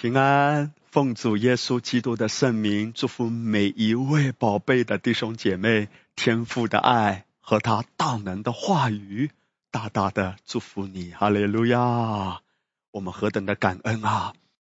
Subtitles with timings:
[0.00, 9.30] 平安，奉主耶稣基督的圣名，祝福每一位宝贝的弟兄姐妹，天父的爱和他大能的话语，
[9.70, 12.40] 大大的祝福你，哈利路亚！
[12.92, 14.32] 我们何等的感恩啊！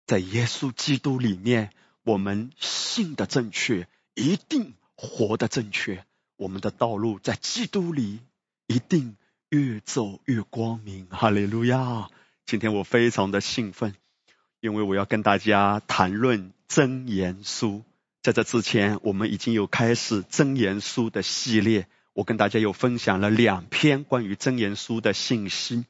[0.07, 1.71] 在耶稣基督里面，
[2.03, 3.87] 我们信的正确，
[4.17, 6.05] 一定活的正确，
[6.35, 8.19] 我们的道路在基督里
[8.67, 9.17] 一定
[9.51, 12.11] 越走越光明，哈利路亚！
[12.45, 13.95] 今天我非常的兴奋。
[14.63, 17.83] 因为我要跟大家谈论真言书，
[18.23, 21.89] 在这之前，我们已经有开始真言书的系列。
[22.13, 25.85] 我跟大家有分享了两篇关于真言书的信息，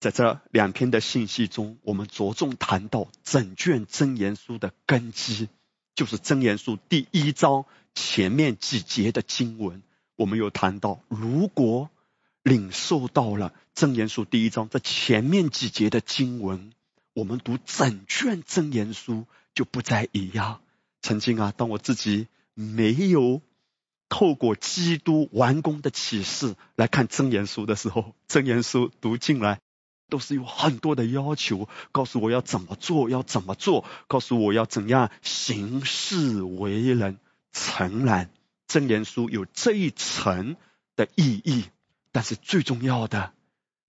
[0.00, 5.48] 在这两篇的信息中，我们着重谈到整卷真言书的根基，
[5.94, 9.84] 就是真言书第一章前面几节的经文。
[10.16, 11.90] 我们有谈到，如果
[12.42, 16.72] 领受到了真言书第一章这前面几节的经文。
[17.18, 20.60] 我们读整卷真言书就不再一样。
[21.02, 23.42] 曾经啊，当我自己没有
[24.08, 29.58] 透过基督完工的启示来看真言书的时候，真言书读进来
[30.08, 37.18] 都是有很多的要求，告诉我要怎么做，要怎么做，告诉我要怎样行事为人。
[37.50, 38.30] 诚然，
[38.68, 40.54] 真言书有这一层
[40.94, 41.64] 的意义，
[42.12, 43.32] 但是最重要的。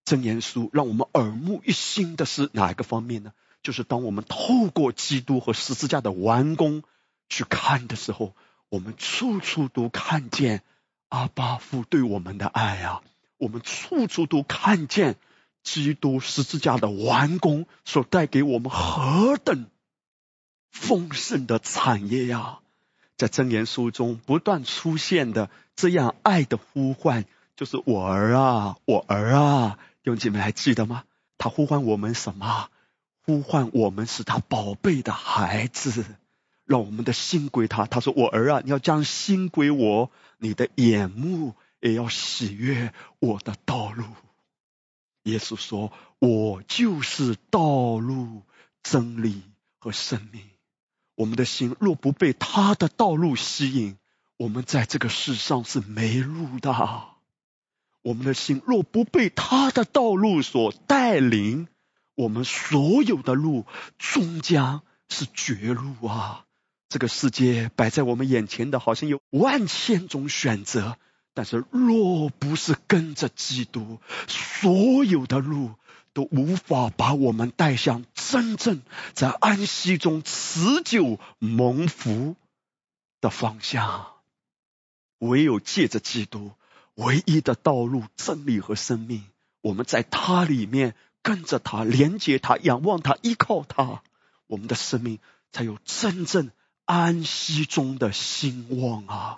[0.09, 3.31] 真言书让我们耳目一新的是哪一个方面呢？
[3.61, 6.81] 就是当我们透过基督和十字架的完工
[7.29, 8.33] 去看的时候，
[8.69, 10.63] 我们处处都看见
[11.09, 13.03] 阿巴父对我们的爱啊！
[13.37, 15.15] 我们处处都看见
[15.61, 19.67] 基督十字架的完工所带给我们何等
[20.71, 22.61] 丰盛的产业呀！
[23.15, 29.77] 在真言书中不断出现的这样爱的呼唤，就是我儿啊，我儿啊！
[30.09, 31.03] 弟兄姐妹还记得吗？
[31.37, 32.70] 他呼唤我们什么？
[33.21, 36.03] 呼唤我们是他宝贝的孩子，
[36.65, 37.86] 让我们的心归他。
[37.86, 40.09] 他说：“我儿啊，你要将心归我，
[40.39, 44.03] 你的眼目也要喜悦我的道路。”
[45.25, 48.41] 耶稣说：“我就是道路、
[48.81, 49.43] 真理
[49.77, 50.41] 和生命。”
[51.14, 53.99] 我们的心若不被他的道路吸引，
[54.37, 57.18] 我们在这个世上是没路的。
[58.02, 61.67] 我们的心若不被他的道路所带领，
[62.15, 63.65] 我们所有的路
[63.98, 66.45] 终将是绝路啊！
[66.88, 70.98] 这个世界摆在我们眼前的，好像有万千种选择，
[71.33, 75.73] 但是若不是跟着基督，所有的路
[76.14, 78.82] 都无法把我们带向真正
[79.14, 82.36] 在安息中持久蒙福
[83.21, 84.08] 的方向。
[85.20, 86.52] 唯有借着基督。
[86.99, 89.23] 唯一的道路、真理和生命，
[89.61, 94.04] 我们在他里面跟着他，连接他，仰望他，依靠他，
[94.48, 95.20] 我们的生命
[95.54, 96.52] 才有真正
[96.83, 99.38] 安息中的兴旺啊！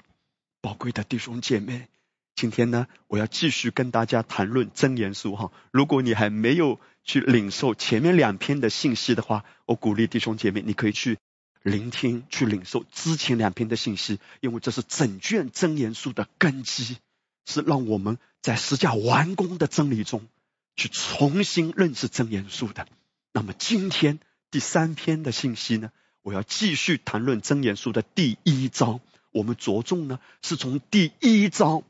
[0.60, 1.88] 宝贵的弟兄姐妹，
[2.36, 5.52] 今天呢，我要继续跟大家谈论真言书哈。
[5.72, 11.20] 如果你还没有去领受前面两篇的信息的话，我鼓励弟兄姐妹，你可以去
[11.62, 16.98] 聆听、去领受之前两篇的信息，因为这是整卷真言书的根基。
[17.46, 20.28] 是让我们在十架完工的真理中
[20.76, 22.88] 去重新认识真言书的。
[23.34, 24.20] 那么今天
[24.50, 25.92] 第三篇的信息呢，
[26.22, 29.00] 我要继续谈论真言书的第一章。
[29.32, 31.84] 我们着重呢是从第一章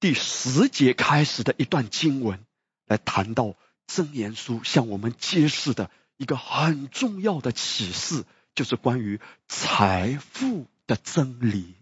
[0.00, 2.40] 第十节开始的一段经文
[2.86, 3.54] 来谈到
[3.86, 11.74] 真言书向我们揭示的一个很重要的启示，就是关于财富的真理。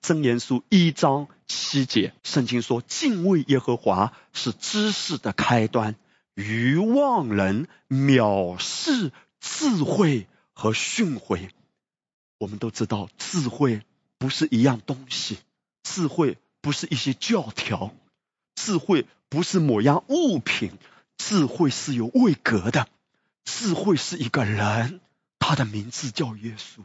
[0.00, 5.94] 真言书一章七节，圣经说：“敬畏耶和华是知识的开端，
[6.34, 11.50] 愚妄人藐视智慧和训诲。”
[12.38, 13.82] 我们都知道，智慧
[14.16, 15.38] 不是一样东西，
[15.82, 17.94] 智慧不是一些教条，
[18.54, 20.72] 智慧不是某样物品，
[21.18, 22.88] 智慧是有位格的，
[23.44, 25.00] 智慧是一个人，
[25.38, 26.80] 他的名字叫耶稣。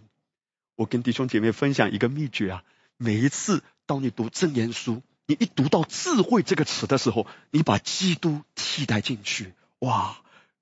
[0.75, 2.63] 我跟弟兄姐妹分享一个秘诀啊。
[2.97, 10.17] 每一次当你读真言书，你一读到智慧这个词的时候，你把基督替代进去，哇，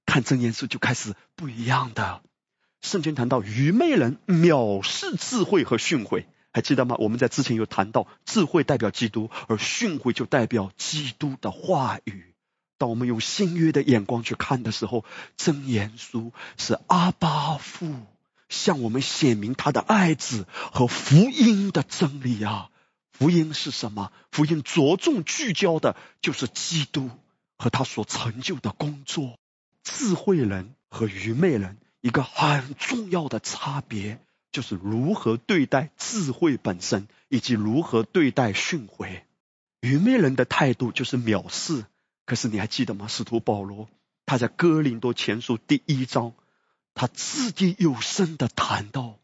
[0.06, 2.22] 看真言书就开始不一样的。
[2.82, 6.96] 圣经谈到愚昧人藐视智慧和训诲，还记得吗？
[7.00, 12.34] 我们在之前有谈到，智慧代表基督，而训诲就代表基督的话语。
[12.78, 15.06] 当我们用新约的眼光去看的时候，
[15.38, 17.96] 真言书是阿巴父。
[18.54, 22.70] 向我们显明他的爱子和福音的真理啊！
[23.12, 24.12] 福音是什么？
[24.32, 27.10] 福音着重聚焦的就是基督
[27.58, 29.40] 和他所成就的工作。
[29.84, 34.20] 智慧人和愚昧人一个很重要的差别，
[34.52, 39.22] 就是如何对待智慧本身，以及如何对待训诲。
[39.82, 41.86] 愚昧人的态度就是藐视。
[42.26, 43.08] 可是你还记得吗？
[43.08, 43.90] 使徒保罗
[44.26, 46.34] 他在哥林多前书第一章，
[46.94, 49.18] 他掷地有声的谈到，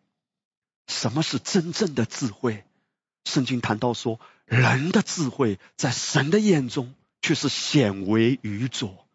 [0.87, 2.63] 什么是真正的智慧？
[3.25, 9.05] 圣经谈到说，人的智慧在神的眼中却是显为愚拙。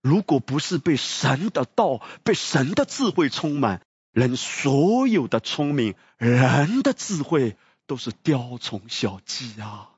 [0.00, 3.80] 如果不是被神的道、被神的智慧充满，
[4.12, 7.56] 人所有的聪明、人的智慧
[7.86, 9.90] 都是雕虫小技啊！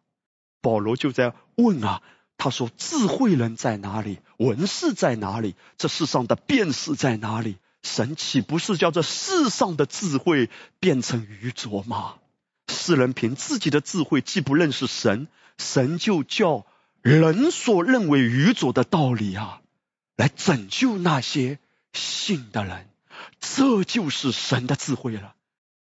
[0.62, 2.02] 保罗就在问啊，
[2.38, 4.20] 他说：“智慧人在哪里？
[4.38, 5.54] 文士在哪里？
[5.76, 7.58] 这世上的辨识在哪里？
[7.86, 10.50] 神岂不是叫这世上的智慧
[10.80, 12.16] 变成愚拙吗？”
[12.68, 16.66] 世人凭自己的智慧既不认识神，神就叫
[17.00, 19.60] 人所认为愚拙的道理啊。
[20.16, 21.58] 来拯救那些
[21.92, 22.88] 信的人，
[23.38, 25.34] 这就是神的智慧了。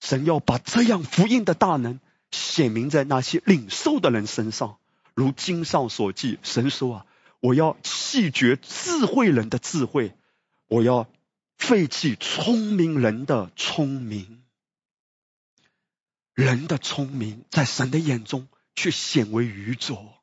[0.01, 2.01] 神要把这样福音的大能
[2.31, 4.79] 显明在那些领受的人身上，
[5.15, 7.07] 如经上所记，神说啊
[7.41, 10.15] ：“我要弃绝智慧人的智慧，
[10.69, 11.07] 我要
[11.63, 14.43] 废弃聪明人的聪明。”
[16.35, 20.15] 人的聪明在神的眼中却显为愚拙。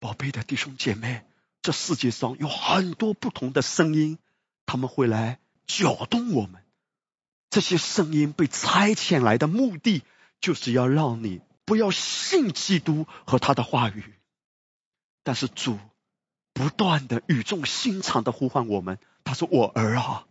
[0.00, 1.24] 宝贝的弟兄姐妹。
[1.60, 4.18] 这世界上有很多不同的声音，
[4.66, 6.64] 他们会来搅动我们。
[7.50, 10.02] 这些声音被差遣来的目的，
[10.40, 14.14] 就是要让你不要信基督和他的话语。
[15.22, 15.78] 但是主
[16.52, 20.26] 不断的语重心长的呼唤我们，他说：“我儿啊，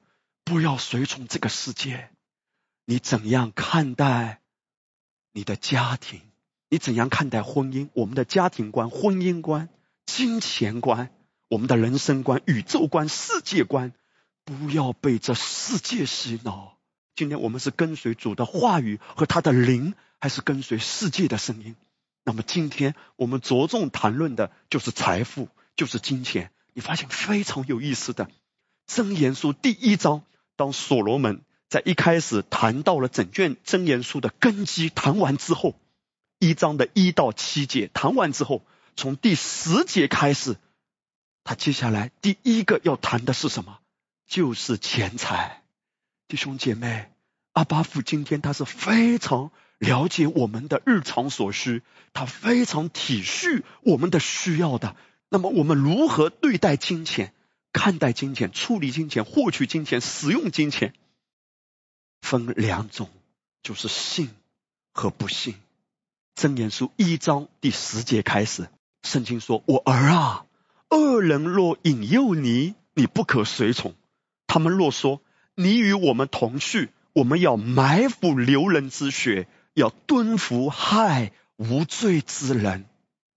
[0.51, 2.09] 不要随从这个世界。
[2.83, 4.41] 你怎样看待
[5.31, 6.19] 你的家庭？
[6.67, 7.87] 你怎样看待婚姻？
[7.93, 9.69] 我们的家庭观、婚姻观、
[10.05, 11.09] 金钱观。”
[11.47, 13.93] 我们的人生观、宇宙观、世界观，
[14.43, 16.77] 不要被这世界洗脑。
[17.15, 21.77] 今天我们是跟随主的话语和他的灵，还是跟随世界的声音？
[22.25, 26.51] 那么今天我们着重谈论的就是财富，就是金钱。
[26.73, 28.25] 你发现非常有意思的，
[28.85, 30.23] 《真言书》第一章，
[30.61, 35.73] 当所罗门在一开始谈到了整卷《真言书》的根基，谈完之后，
[36.37, 38.63] 一章的一到七节谈完之后，
[38.95, 40.57] 从第十节开始。
[41.43, 43.79] 他接下来第一个要谈的是什么？
[44.27, 45.63] 就是钱财。
[46.27, 47.11] 弟兄姐妹，
[47.53, 49.49] 阿巴父今天他是非常
[49.79, 51.81] 了解我们的日常所需，
[52.13, 54.95] 他非常体恤我们的需要的。
[55.27, 57.33] 那么我们如何对待金钱、
[57.73, 60.93] 看待金钱、处理金钱、获取金钱、使用金钱？
[62.21, 63.09] 分两种，
[63.63, 64.29] 就是信
[64.93, 65.55] 和不信。
[66.35, 68.69] 箴言书一章第十节开始，
[69.03, 70.45] 圣经说：“我儿啊。”
[70.91, 73.93] 恶人若引诱你，你不可随从；
[74.45, 75.21] 他们若说
[75.55, 82.83] 你与我们同去，我们要埋伏流人之血，要蹲伏害无罪之人。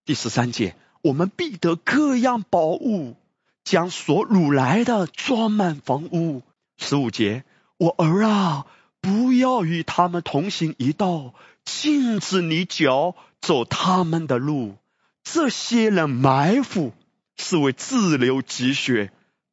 [0.04, 3.16] 第十三节，我们必得各样宝物，
[3.64, 6.42] 将所掳来的装满房屋。
[6.76, 7.44] 十五节，
[7.78, 8.66] 我儿啊，
[9.00, 11.34] 不要与他们同行一道，
[11.64, 14.76] 禁止你脚走他们的路。
[15.24, 16.92] 这些人埋伏。
[17.36, 19.10] 是为自流己血，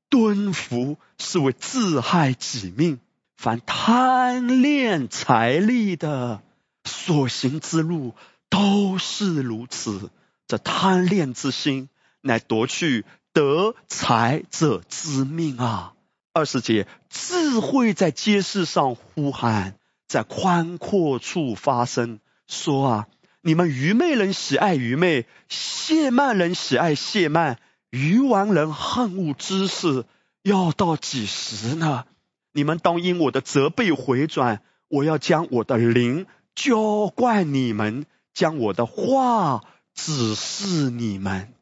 [0.08, 3.00] 蹲伏是为自害己命。
[3.36, 6.44] 凡贪恋财力的
[6.84, 8.14] 所行之路，
[8.50, 10.12] 都是如此。
[10.46, 11.90] 这贪恋之心，
[12.22, 15.94] 乃夺去得财者之命啊！
[16.34, 19.76] 二十节，智慧在街市上呼喊，
[20.08, 23.08] 在宽阔处发声，说啊，
[23.42, 27.60] 你们愚昧人喜爱愚昧，谢曼人喜爱谢曼。
[27.90, 30.06] 愚顽人恨恶知识，
[30.44, 32.06] 要到几时呢？
[32.54, 41.54] 你们当因我的责备回转，我要将我的灵浇灌你们，将我的话指示你们。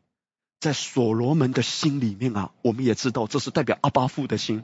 [0.59, 4.63] 在所罗门的心里面啊，我们也知道这是代表阿巴父的心，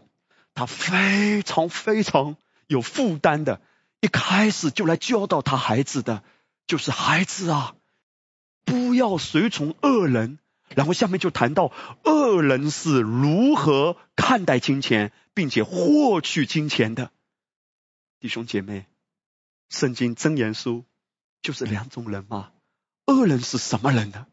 [0.54, 2.36] 他非常非常
[2.68, 3.62] 有负担的，
[4.02, 6.24] 一开始就来教导他孩子的，
[6.68, 7.76] 就是孩子啊，
[8.66, 10.40] 不要随从恶人。
[10.70, 11.72] 然后下面就谈到
[12.04, 17.12] 恶人是如何看待金钱，并且获取金钱的。
[18.20, 18.88] 弟兄姐妹，
[19.70, 20.84] 圣经真言书
[21.44, 22.52] 就是两种人嘛。
[23.06, 24.26] 恶人是什么人呢？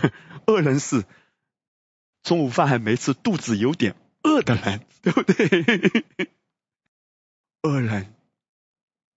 [0.46, 1.04] 恶人是
[2.22, 6.30] 中午饭还没吃，肚子有点饿的人， 对不对？
[7.62, 8.14] 恶人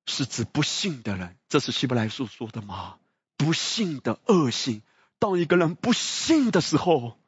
[0.05, 2.97] 是指不幸的人，这是希伯来书说的吗？
[3.37, 4.81] 不幸的恶性。
[5.19, 7.19] 当一个人不信的时候，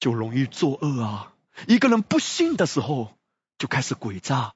[0.00, 1.34] 就容易作恶啊！
[1.68, 3.16] 一个人不信的时候，
[3.58, 4.54] 就开始诡诈。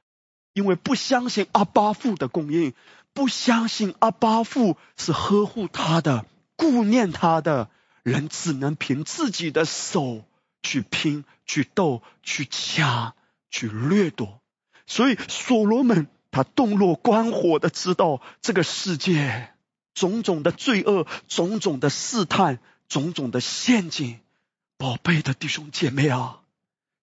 [0.52, 2.73] 因为不相信阿巴父的供应，
[3.12, 6.25] 不相信阿巴父是呵护他的、
[6.56, 7.71] 顾念他的，
[8.10, 10.25] 人只能凭自己的手
[10.62, 13.14] 去拼、去斗、去抢、
[13.50, 14.40] 去掠夺。
[14.86, 19.52] 所以所罗门他洞若观火的知道这个世界
[19.92, 24.20] 种种的罪恶、种种的试探、种种的陷阱。
[24.78, 26.42] 宝贝的弟兄姐妹啊，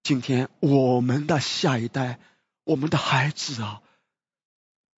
[0.03, 2.19] 今天我们的下一代。
[2.65, 3.81] 我们的孩子啊，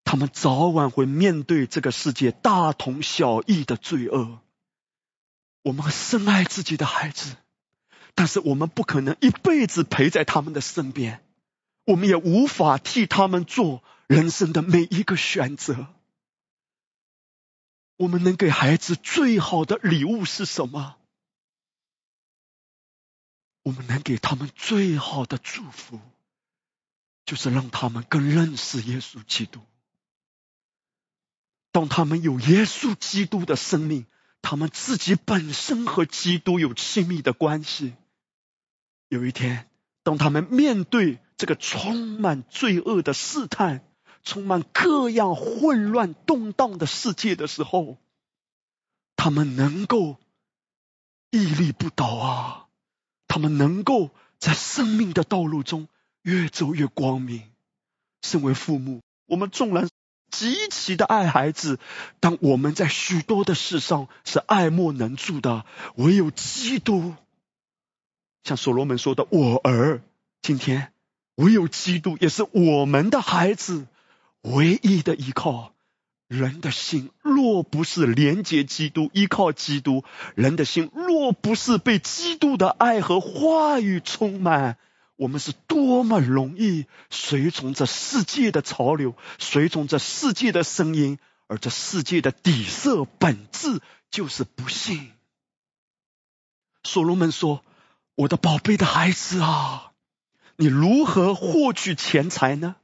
[0.03, 4.39] 他们早晚会面对这个世界大同小异的罪恶。
[5.65, 7.35] 我们深爱自己的孩子，
[8.13, 11.25] 但是我们不可能一辈子陪在他们的身边，
[11.85, 15.87] 我们也无法替他们做人生的每一个选择。
[17.97, 20.97] 我们能给孩子最好的礼物是什么？
[23.63, 25.99] 我们能给他们最好的祝福。
[27.25, 29.59] 就是让他们更认识耶稣基督。
[31.71, 34.05] 当他们有耶稣基督的生命，
[34.47, 37.95] 他们自己本身和基督有亲密的关系。
[39.09, 39.67] 有一天，
[40.03, 43.83] 当他们面对这个充满罪恶的试探、
[44.21, 47.97] 充满各样混乱动荡的世界的时候，
[49.15, 50.17] 他们能够
[51.31, 52.67] 屹立不倒啊！
[53.27, 55.87] 他们能够在生命的道路中。
[56.21, 57.51] 越走越光明。
[58.21, 59.89] 身为父母，我们纵然
[60.37, 61.79] 极其的爱孩子，
[62.19, 65.63] 但我们在许多的事上是爱莫能助的。
[65.95, 67.13] 唯有基督，
[68.43, 70.01] 像所罗门说的：“我儿，
[70.41, 70.91] 今天
[71.35, 73.87] 唯有基督，也是我们的孩子
[74.41, 75.71] 唯一的依靠。
[76.27, 80.03] 人的心若不是连接基督，依靠基督，
[80.35, 84.77] 人的心若不是被基督的爱和话语充满。”
[85.17, 93.79] 我们是多么容易随从这世界的潮流，随从这世界的声音，而这世界的底色本质
[94.11, 95.11] 就是不幸。
[96.83, 97.63] 所罗门说
[98.15, 99.93] ：“我的宝贝的孩子啊，
[100.57, 102.75] 你如何获取钱财呢？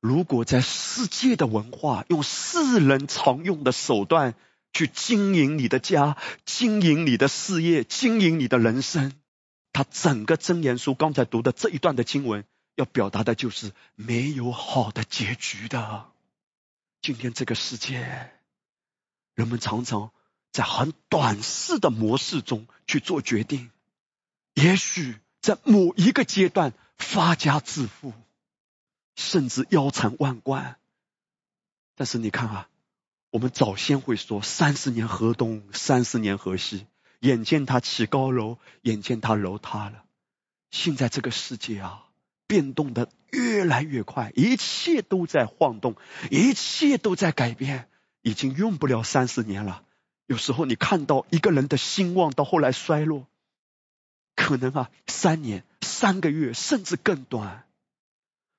[0.00, 4.34] 如果在世界的文化用世人常用的手段
[4.72, 9.12] 去经营你的家、经营你的事业、经营你的人生。”
[9.76, 16.10] 他整个真言书刚才读的这一段的经文，要表达的就是没有好的结局的。
[17.02, 18.32] 今天这个世界，
[19.34, 20.12] 人们常常
[20.50, 23.70] 在很短视的模式中去做决定，
[24.54, 28.14] 也许在某一个阶段发家致富，
[29.14, 30.78] 甚至腰缠万贯。
[31.96, 32.70] 但是你看啊，
[33.28, 36.86] 我们早先会说三十年河东，三十年河西。
[37.26, 40.04] 眼见他起高楼，眼见他楼塌了。
[40.70, 42.04] 现在这个世界啊，
[42.46, 45.96] 变动的越来越快，一切都在晃动，
[46.30, 47.88] 一切都在改变，
[48.22, 49.82] 已经用不了三十年了。
[50.26, 53.26] 有时候你看到一个人的兴旺，到后来衰落，
[54.36, 57.64] 可能啊，三年、三个月，甚至更短。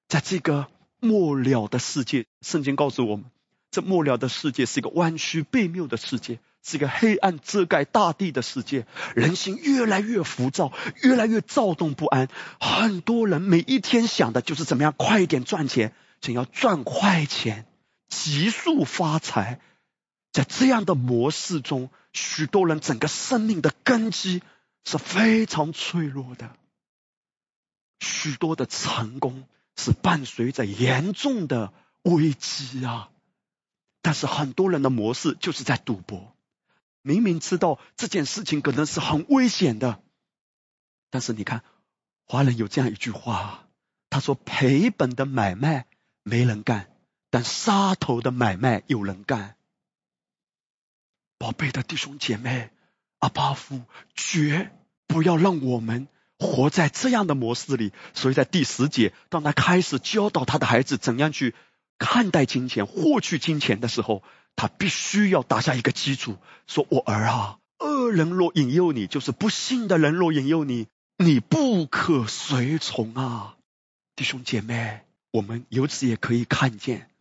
[0.09, 0.67] 在这个
[0.99, 3.31] 末了的世界，圣经告诉我们，
[3.71, 6.39] 这末了的世界是一个弯曲背谬的世界。
[6.69, 12.27] 这个黑暗遮盖大地的世界，人心越来越浮躁，越来越躁动不安。
[12.59, 17.65] 很多人每一天想的就是怎么样快一点赚钱，想要赚快钱，
[18.09, 19.61] 急速发财。
[20.33, 24.43] 在这样的模式中，许多人整个生命的根基
[24.83, 26.51] 是非常脆弱的。
[28.01, 29.45] 许多的成功
[29.77, 31.71] 是伴随着严重的
[32.03, 33.09] 危机啊！
[34.01, 36.33] 但是很多人的模式就是在赌博。
[37.07, 40.03] 明明知道这件事情可能是很危险的，
[41.09, 41.63] 但是你看，
[42.25, 43.69] 华人有这样一句话，
[44.09, 45.85] 他说：“赔本的买卖
[46.23, 46.91] 没人干，
[47.29, 49.55] 但杀头的买卖有人干。”
[51.39, 52.71] 宝贝的弟兄姐妹，
[53.19, 53.83] 阿巴夫
[54.13, 54.73] 绝
[55.07, 57.93] 不要让我们活在这样的模式里。
[58.15, 61.55] 所以在第十节，当他开始教导他的孩子怎样去
[61.97, 64.23] 看待金钱、获取金钱的时候。
[64.57, 70.87] 他必须要打下一个基础，说：“我儿啊，恶人若引诱你，就是不幸的人若引诱你，
[71.17, 73.55] 你不可随从啊！”
[74.17, 77.11] 弟兄姐妹，我们由此也可以看见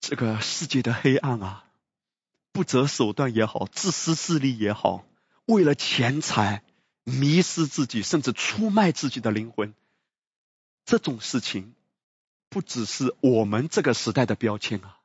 [0.00, 1.64] 这个世界的黑暗啊，
[2.52, 5.04] 不择手段也好，自私自利也好，
[5.44, 6.64] 为了钱财
[7.04, 9.74] 迷失自己，甚至出卖自己的灵魂，
[10.86, 11.74] 这种事情
[12.48, 14.97] 不只是我们这个时代的标签啊。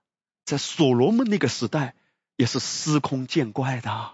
[0.46, 1.96] 在所罗门那个时代，
[2.36, 4.14] 也是司空见惯的。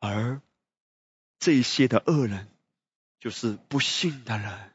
[0.00, 0.40] 而
[1.38, 2.48] 这些的恶人，
[3.18, 4.72] 就是不幸的人。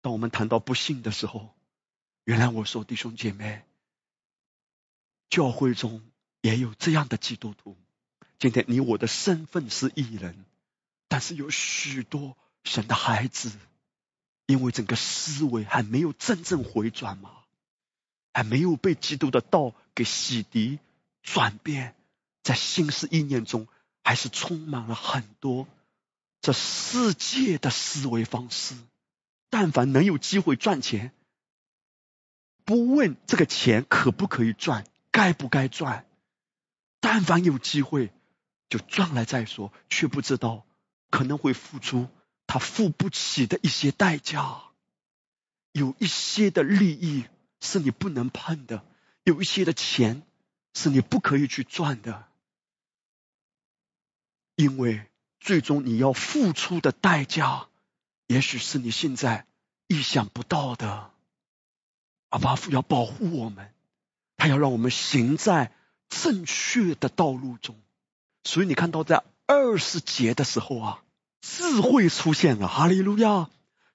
[0.00, 1.54] 当我们谈到不幸的时候，
[2.24, 3.64] 原来我说弟兄姐妹，
[5.30, 6.02] 教会中
[6.42, 7.76] 也有这样的基督徒。
[8.38, 10.44] 今天你我的身份是异人，
[11.08, 13.50] 但是有许多神的孩子，
[14.46, 17.43] 因为整个思维还没有真正回转嘛，
[18.34, 20.78] 还没有被基督的道给洗涤、
[21.22, 21.94] 转变，
[22.42, 23.66] 在心思意念中
[24.02, 25.66] 还是充满了很多
[26.42, 28.74] 这世界的思维方式。
[29.48, 31.12] 但凡能有机会赚钱，
[32.64, 36.04] 不问这个钱可不可以赚，该不该赚，
[37.00, 38.12] 但凡有机会。
[38.70, 40.66] 就赚来再说，却不知道
[41.10, 42.08] 可能会付出
[42.46, 44.62] 他付不起的一些代价。
[45.70, 47.24] 有一些的利益
[47.64, 48.84] 是你不能碰的，
[49.24, 50.22] 有一些的钱
[50.74, 52.28] 是你不可以去赚的，
[54.54, 55.06] 因为
[55.40, 57.68] 最终你要付出的代价，
[58.26, 59.46] 也许是你现在
[59.88, 61.10] 意想不到的。
[62.28, 63.72] 阿巴父要保护我们，
[64.36, 65.72] 他要让我们行在
[66.08, 67.80] 正确的道路中。
[68.44, 71.02] 所以你看到在二十节的时候啊，
[71.40, 73.48] 智慧出现了，哈利路亚！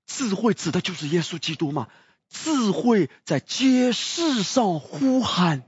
[0.07, 1.87] 智慧指的就是耶稣基督嘛。
[2.29, 5.63] 智慧在街市上呼喊，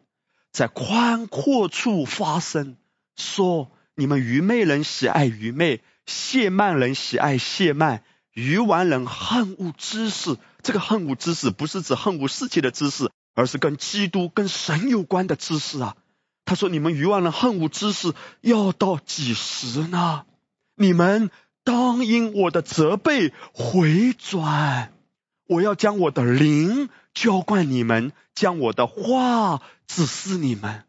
[0.51, 2.77] 在宽阔处发声，
[3.15, 8.03] 说：你们愚昧人喜爱愚昧，谢曼人喜爱谢曼，
[8.33, 10.37] 愚顽人恨恶知识。
[10.63, 15.95] 这个恨恶知识不是指恨恶世界的知识，而是跟基督、跟神有关的知识啊。
[16.45, 20.25] 他说：“你们愚顽人恨恶知识，要到几时呢？
[20.75, 21.31] 你们
[21.63, 24.93] 当因我的责备回转。
[25.51, 30.85] 我要将我的灵浇灌你们，将我的话指示你们。”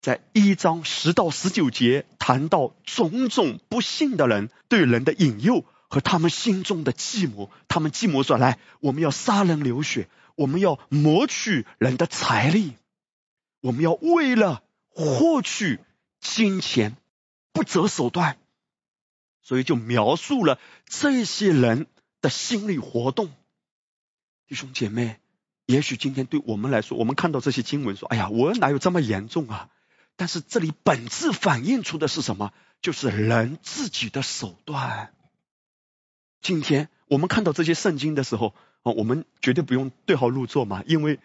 [0.00, 7.50] 在一章十到十九节谈到种种不幸的人对人的引诱和他们心中的计谋。
[7.66, 12.74] 他们计谋说：“来，我们要杀人流血，我们要谋取人的财力，
[13.60, 14.62] 我们要为了。”
[14.92, 15.78] 获取
[16.20, 16.96] 金钱
[17.52, 18.38] 不择手段，
[19.40, 21.86] 所以就描述了这些人
[22.20, 23.30] 的心理活动。
[24.50, 25.20] 弟兄姐妹，
[25.66, 29.68] 也许今天对我们来说，我们看到这些经文说：“哎呀，我哪有这么严重啊？”
[30.16, 32.52] 但是这里本质反映出的是什么？
[32.82, 35.14] 就是人自己的手段。
[36.42, 41.20] 今天我们看到这些圣经的时候啊，我们绝对不用对号入座嘛，因为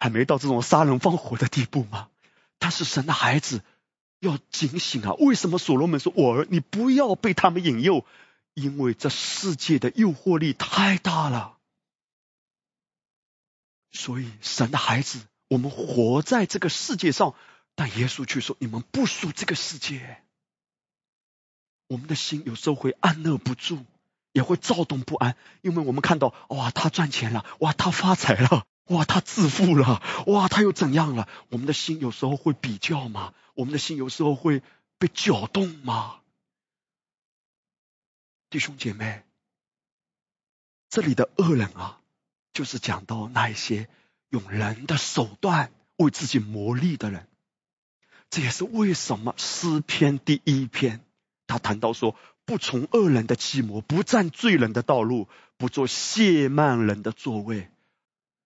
[0.00, 2.08] 还没到这种杀人放火的地步嘛。
[2.58, 3.60] 但是神的孩子，
[4.20, 5.12] 要警醒啊！
[5.18, 8.06] 为什么所罗门说：“我儿，你不要被他们引诱，
[8.54, 11.52] 因为这世界的诱惑力太大了。”
[13.96, 17.34] 所以，神的孩子，我们活在这个世界上，
[17.74, 20.22] 但耶稣却说：“你们不属这个世界。”
[21.88, 23.84] 我们的心有时候会按捺不住，
[24.32, 28.66] 也会躁动不安，因为我们看到哇，他赚钱了，哇，他发财了。
[28.86, 30.00] 哇，他致富了！
[30.28, 31.28] 哇，他又怎样了？
[31.48, 33.34] 我们的心有时候会比较吗？
[33.54, 34.62] 我们的心有时候会
[34.96, 36.20] 被搅动吗？
[38.48, 39.24] 弟兄姐妹，
[40.88, 42.00] 这里的恶人啊，
[42.56, 43.86] 就是讲到那一些
[44.30, 47.26] 用人的手段为自己谋利的人。
[48.30, 51.02] 这也是为什么诗篇第一篇
[51.46, 52.16] 他谈到说：
[52.46, 57.68] 不从恶人的计谋，不占罪人的道路，不做亵慢人的座位。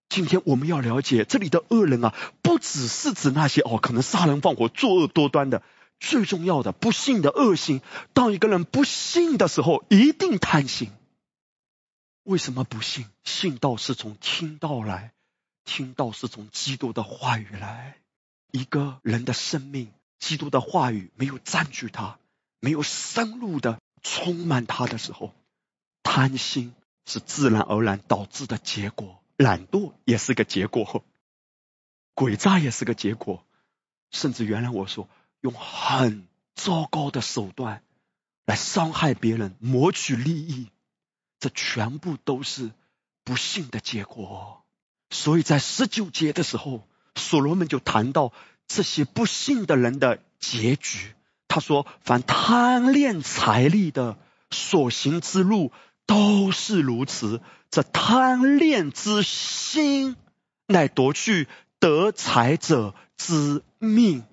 [0.08, 5.62] 今天我们要了解，这里的恶人啊，不只是指那些哦，可能杀人放火、作恶多端的。
[6.00, 7.80] 最重要的，不幸的恶心。
[8.12, 10.90] 当一个人不幸的时候，一定贪心。
[12.30, 13.06] 为什么不信？
[13.24, 15.12] 信道是从听到来，
[15.64, 17.96] 听到是从基督的话语来。
[18.52, 22.20] 一个人的生命，基督的话语没有占据他，
[22.60, 25.34] 没有深入的充满他的时候，
[26.04, 26.72] 贪心
[27.04, 29.20] 是自然而然导致的结果。
[29.36, 31.04] 懒惰也是个结果，
[32.14, 33.44] 诡诈也是个结果，
[34.12, 35.08] 甚至原来我说
[35.40, 37.82] 用很糟糕的手段
[38.44, 40.68] 来伤害别人、谋取利益，
[41.40, 42.70] 这全部都是
[43.24, 44.62] 不幸的结果。
[45.10, 48.32] 所以在十九节的时候，所罗门就谈到
[48.68, 51.14] 这些不幸的人的结局。
[51.48, 54.16] 他说：“凡贪恋财力的
[54.50, 55.72] 所行之路。”
[56.06, 60.16] 都是如此，这贪恋之心，
[60.66, 61.46] 乃夺去
[61.78, 64.24] 得财者之命。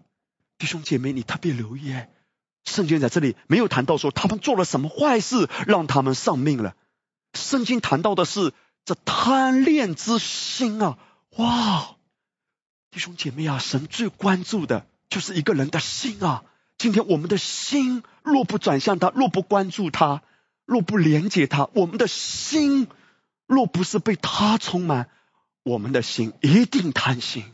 [0.57, 1.95] 弟兄姐妹，你特别留意，
[2.63, 6.75] 圣经在这里没有谈到说他们做了什么坏事让他们丧命了。
[7.33, 8.53] 圣经谈到的是
[8.85, 10.97] 这贪恋之心啊！
[11.37, 11.95] 哇，
[12.91, 16.43] 弟兄姐妹啊，神最关注的就是一个人的心啊。
[16.77, 20.23] 今天我们的心若不转向他，若不关注他。
[20.65, 22.89] 若不连接他，我们的心
[23.45, 25.09] 若不是被他充满，
[25.63, 27.45] 我们的心一定贪心，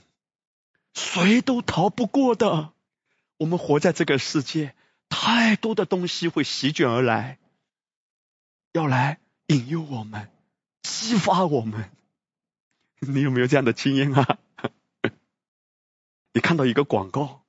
[0.96, 2.74] 谁都逃不过的。
[3.38, 4.74] 我们活在这个世界，
[5.10, 7.38] 太多的东西会席卷而来，
[8.72, 10.30] 要来引诱我们，
[10.82, 11.92] 激发我们。
[13.00, 14.38] 你有没有这样的经验啊？
[16.34, 17.44] 你看到一个广告，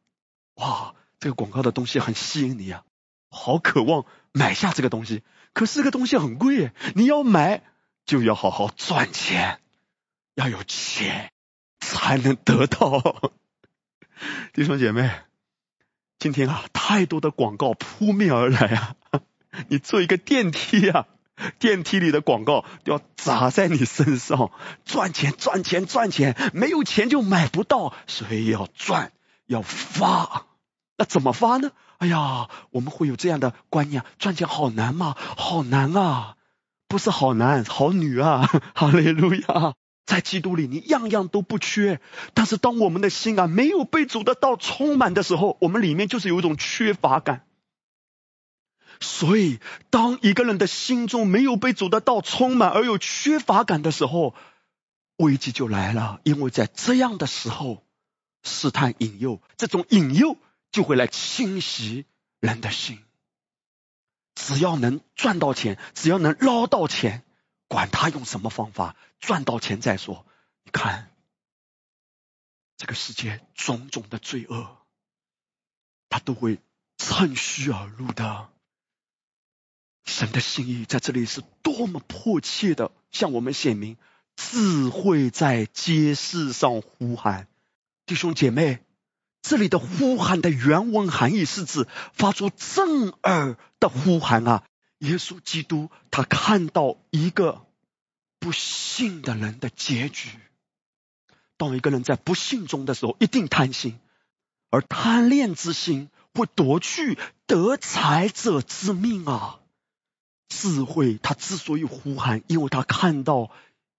[0.54, 2.85] 哇，这个广告的东西很吸引你啊，
[3.30, 5.22] 好渴望买下这个东西。
[5.52, 7.62] 可是这个东西很贵，你要买
[8.04, 9.61] 就要好好赚钱，
[10.35, 11.33] 要有钱
[11.78, 13.33] 才能得到。
[14.52, 15.11] 弟兄姐妹，
[16.18, 18.96] 今天啊，太多的广告扑面而来啊！
[19.68, 21.07] 你坐一个电梯啊，
[21.58, 24.50] 电梯里的广告要砸在你身上，
[24.84, 29.12] 赚钱赚钱赚钱，没有钱就买不到，所以要赚
[29.46, 30.46] 要发。
[30.96, 31.72] 那怎么发呢？
[31.98, 35.16] 哎呀，我们会有这样的观念：赚钱好难吗？
[35.18, 36.36] 好难啊！
[36.86, 38.48] 不是好男好女啊！
[38.74, 39.74] 哈利路亚，
[40.06, 42.00] 在基督里你样样都不缺。
[42.34, 47.44] 但是当我们的心啊没有被主的道充满的时候，我们里面就是有一种缺乏感。
[49.00, 54.35] 所以，当一个人的心中没有被主的道充满而有缺乏感的时候，
[55.16, 56.20] 危机就来了。
[56.24, 57.85] 因为在这样的时候，
[58.42, 60.37] 试探引诱，这种引诱。
[60.72, 62.04] 就会来侵袭
[62.40, 62.98] 人的心。
[64.35, 67.22] 只要能赚到钱，只要能捞到钱，
[67.68, 70.26] 管他用什么方法赚到钱再说。
[70.64, 71.14] 你看，
[72.76, 74.76] 这个世界种种的罪恶，
[76.09, 76.59] 他都会
[76.96, 78.50] 趁虚而入的。
[80.04, 83.96] 神的心意在这里是多么迫切的向我们显明，
[84.36, 87.48] 智慧在街市上呼喊，
[88.06, 88.80] 弟兄姐妹。
[89.42, 94.64] 这里的呼喊的原文含义是指发出震耳的呼喊啊！
[95.00, 97.66] 耶稣基督他看到一个
[98.38, 100.30] 不幸的人的结局。
[101.58, 103.98] 当一个人在不幸中的时候，一定贪心，
[104.70, 109.60] 而贪恋之心会夺去得财者之命啊！
[110.48, 113.50] 智慧他之所以呼喊，因为他看到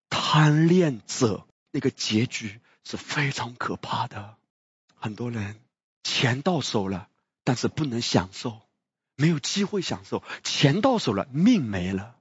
[0.10, 4.38] 贪恋者那个结局是非常可怕的。
[4.96, 5.60] 很多人
[6.04, 7.10] 钱到手了，
[7.44, 8.62] 但是不能享受，
[9.16, 10.24] 没有机会享受。
[10.44, 12.16] 钱到手了，命没了。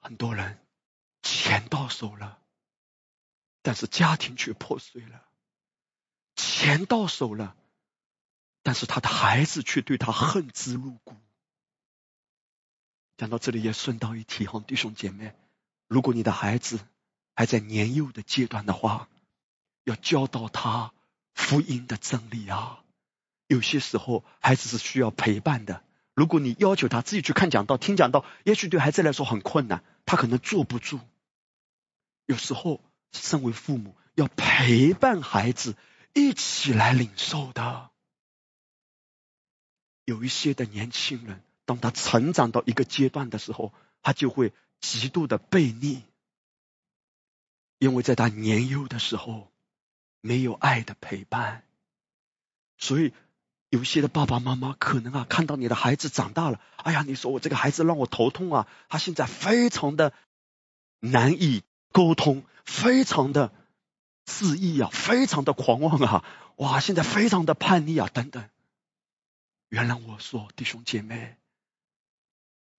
[0.00, 0.58] 很多人
[1.22, 2.38] 钱到手了，
[3.62, 5.22] 但是家庭却破碎了。
[6.36, 7.56] 钱到手了，
[8.62, 11.16] 但是他的孩子却对他恨之入骨。
[13.16, 15.34] 讲到这里，也顺道一提，哈，弟兄姐妹，
[15.88, 16.80] 如果你的孩子
[17.34, 19.08] 还在年幼的阶段的话，
[19.84, 20.92] 要教导他
[21.34, 22.82] 福音的真理啊！
[23.46, 25.84] 有些时候孩子是需要陪伴的。
[26.14, 31.00] 如果你要求他自己去看讲道、听讲道，也许对孩子来说很困难，他可能坐不住。
[32.26, 32.80] 有时候，
[33.12, 35.76] 身为父母要陪伴孩子
[36.14, 37.90] 一起来领受的。
[40.04, 43.72] 有一些的年轻人，当他成长到一个阶段的时候，
[44.02, 46.02] 他就会极度的悖逆，
[47.78, 49.50] 因为在他年幼的时候。
[50.26, 51.64] 没有爱的陪伴，
[52.78, 53.12] 所以
[53.68, 60.14] 有些的爸爸妈妈可能啊，看到你的孩子长大了，哎呀，你说我这个孩子让我头痛啊，他现在非常的
[61.00, 63.52] 难以沟通，非常的
[64.24, 66.24] 自意啊，非常的狂妄啊，
[66.56, 68.48] 哇，现在非常的叛逆啊，等等。
[69.68, 71.36] 原谅我说，弟兄姐妹，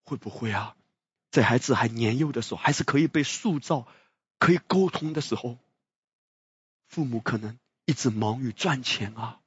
[0.06, 0.76] 会不会啊，
[1.32, 3.88] 在孩子还年幼的时候，还是可以被塑造、
[4.39, 5.58] 可以沟通的时候？
[6.88, 9.39] 父母可能一直忙于赚钱啊，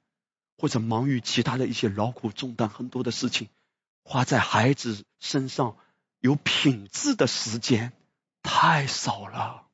[0.59, 3.49] 或者忙于其他的一些劳苦重担，很多的事情
[4.03, 5.77] 花在孩子身上
[6.19, 7.93] 有品质的时间
[8.43, 9.69] 太少了。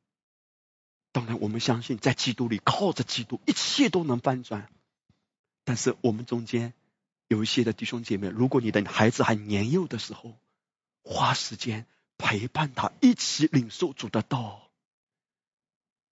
[1.11, 4.69] 当然，我们相信在基督里靠着基督，一切都能翻转。
[5.65, 6.75] 但是我们中间
[7.29, 10.37] 有一些的弟兄姐妹，如果你的孩子还年幼的时候，
[11.05, 11.87] 花时间
[12.17, 14.71] 陪伴他，一起领受主的道。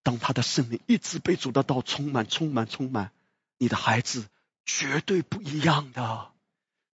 [0.02, 3.10] 当他的生命一直被主的道充满、充满、充满，
[3.56, 4.26] 你的孩子
[4.66, 6.30] 绝对不一样的。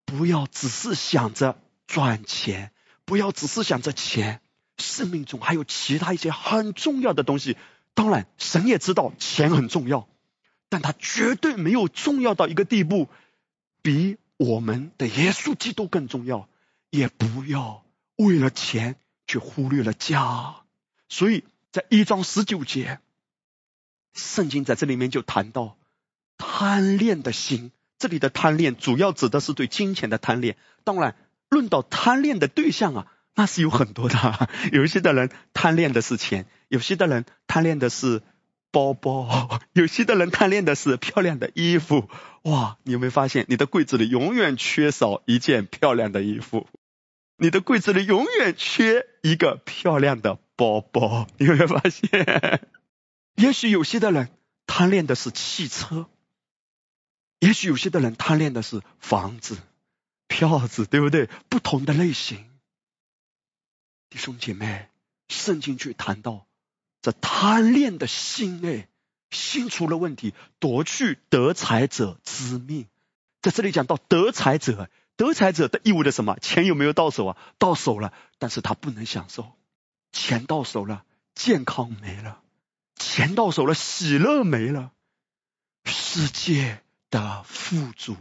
[0.06, 2.72] 不要只是想着赚钱，
[3.04, 4.42] 不要只是想着钱，
[4.78, 7.58] 生命中还有其他一些很重要的东西。
[7.94, 10.08] 当然，神也知道钱很重要，
[10.70, 13.10] 但他绝对没有重要到一个地步，
[13.82, 16.48] 比我们的耶稣基督更重要。
[16.90, 17.84] 也不要
[18.18, 20.58] 为了钱却忽略了家。
[21.10, 21.46] 所以。
[21.70, 23.00] 在一章十九节，
[24.14, 25.78] 圣经在这里面就谈到
[26.38, 27.72] 贪恋的心。
[28.00, 30.58] 这里的贪恋主要指的是对金钱的贪恋。
[30.84, 31.16] 当然，
[31.50, 34.50] 论到贪恋的对象啊，那是有很多的。
[34.72, 38.24] 有一些的人贪恋的是钱，有些的人贪恋的是
[38.72, 42.10] 包包，有些的人贪恋的是漂亮的衣服。
[42.44, 46.66] 哇，你有没有发现，你的柜子里永远缺少一件漂亮的衣服？
[47.38, 51.28] 你的柜子里永远缺一个漂亮的包包？
[51.38, 52.68] 你有没有发现？
[53.36, 54.30] 也许有些的人
[54.66, 56.10] 贪恋的是汽车，
[57.40, 59.58] 也许有些的人贪恋的是房子、
[60.28, 61.28] 票子，对不对？
[61.48, 62.50] 不同的类型。
[64.10, 64.88] 弟兄姐妹，
[65.28, 66.48] 圣经去谈到
[67.02, 68.88] 这贪恋的心，哎，
[69.30, 72.88] 心出了问题，夺去得财者之命。
[73.44, 76.38] 在这里讲到得财者，得财者的意味着什么？
[76.40, 77.38] 钱有没有到手啊？
[77.58, 79.52] 到手了，但是他不能享受。
[80.14, 82.42] 钱到手了，健康没了；
[82.96, 84.94] 钱到手了，喜乐没了。
[85.84, 88.16] 世界的富足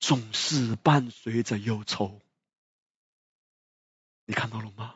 [0.00, 2.20] 总是伴随着忧愁。
[4.24, 4.94] 你看到了吗？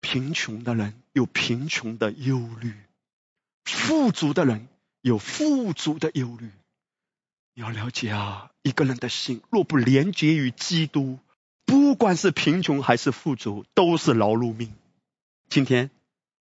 [0.00, 2.74] 贫穷的人有贫穷的忧虑，
[3.64, 4.68] 富足的人
[5.00, 6.50] 有富足的忧虑。
[7.58, 11.18] 你要了解啊，一个人的心若不连接于基督，
[11.64, 14.74] 不管是贫穷还是富足，都是劳碌命。
[15.48, 15.90] 今天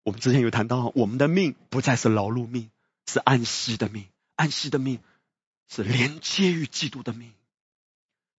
[0.04, 2.69] 我们之前有谈到，我们的命不再是劳碌命，
[3.08, 4.08] 是安息的命。
[4.36, 4.99] 安息的命
[5.69, 7.32] 是连接于基督的命。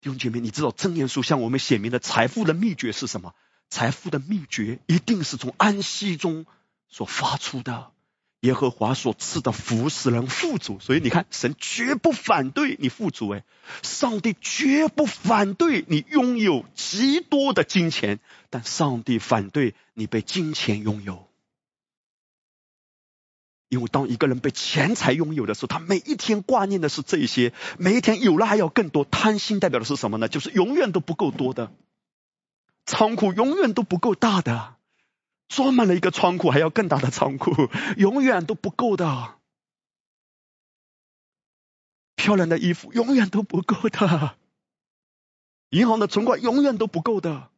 [0.02, 3.34] 弟兄姐妹，你知道真言书向我们显明的财富的秘诀是什么？
[3.70, 6.46] 财富的秘诀一定是从安息中
[6.90, 7.94] 所发出的。
[8.45, 13.29] 耶和华所赐的福使人富足，所以你看，神绝不反对你富足。
[13.29, 13.43] 哎，
[13.81, 18.19] 上帝绝不反对你拥有极多的金钱，
[18.51, 21.27] 但上帝反对你被金钱拥有。
[23.67, 29.03] 因为当一个人被钱财拥有的时候，他每一天挂念的是这些，每一天有了还要更多。
[29.05, 30.27] 贪心代表的是什么呢？
[30.29, 31.71] 就是永远都不够多的
[32.86, 34.75] 仓库，永远都不够大的，
[35.47, 37.51] 装满了一个仓库，还要更大的仓库，
[37.97, 39.36] 永远都不够的。
[42.15, 44.38] 漂亮的衣服永远都不够的，
[45.69, 47.49] 银行的存款永远都不够的。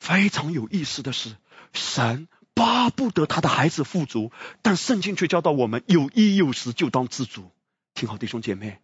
[0.00, 1.36] 非常有意思的是，
[1.72, 2.28] 神。
[2.54, 4.30] 巴不得他的孩子富足，
[4.60, 7.50] 但圣经却教导我们有衣有食就当知足。
[7.94, 8.78] 听好，弟兄姐妹，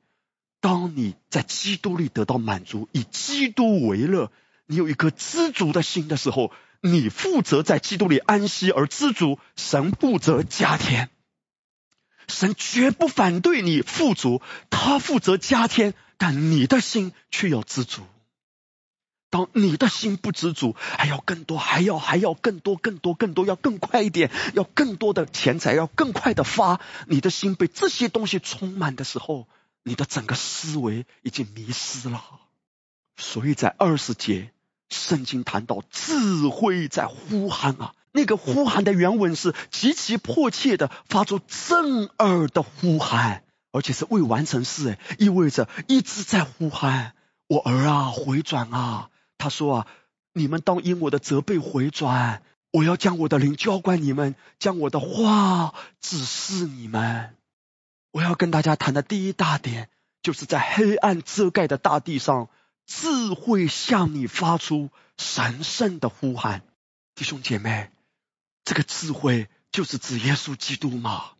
[0.61, 4.33] 当你在基督里得到满足，以基督为乐，
[4.65, 11.11] 你有一颗知足的心的时候，你负责在基督里安息而知足，神负责加添。
[12.29, 18.03] 神绝不反对你富足，他负责加添，但你的心却要知足。
[19.31, 26.81] 当你的心不知足，还要更多，还要还要更多，更多，更多，要更快一点，要更多的钱财，要更快的发。
[27.07, 29.47] 你的心被这些东西充满的时候，
[29.83, 32.23] 你的整个思维已经迷失了。
[33.17, 34.51] 所以在二十节，
[34.89, 47.13] 圣经谈到智慧在呼喊啊，那个呼喊的原文是极其迫切的发出震耳的呼喊，而且是未完成式，哎，意味着一直在呼喊
[47.49, 49.11] 我儿啊，回转啊。
[49.37, 49.87] 他说啊，
[50.33, 57.37] 你们当因我的责备回转，我要将我的灵浇灌你们，将我的话指示你们。
[58.11, 59.91] 我要跟大家谈的第一大点，
[60.23, 62.49] 就是在黑暗遮盖的大地上，
[62.89, 66.63] 智慧向你发出神圣的呼喊。
[67.15, 67.91] 弟兄姐妹，
[68.65, 71.33] 这个智慧就是指耶稣基督嘛？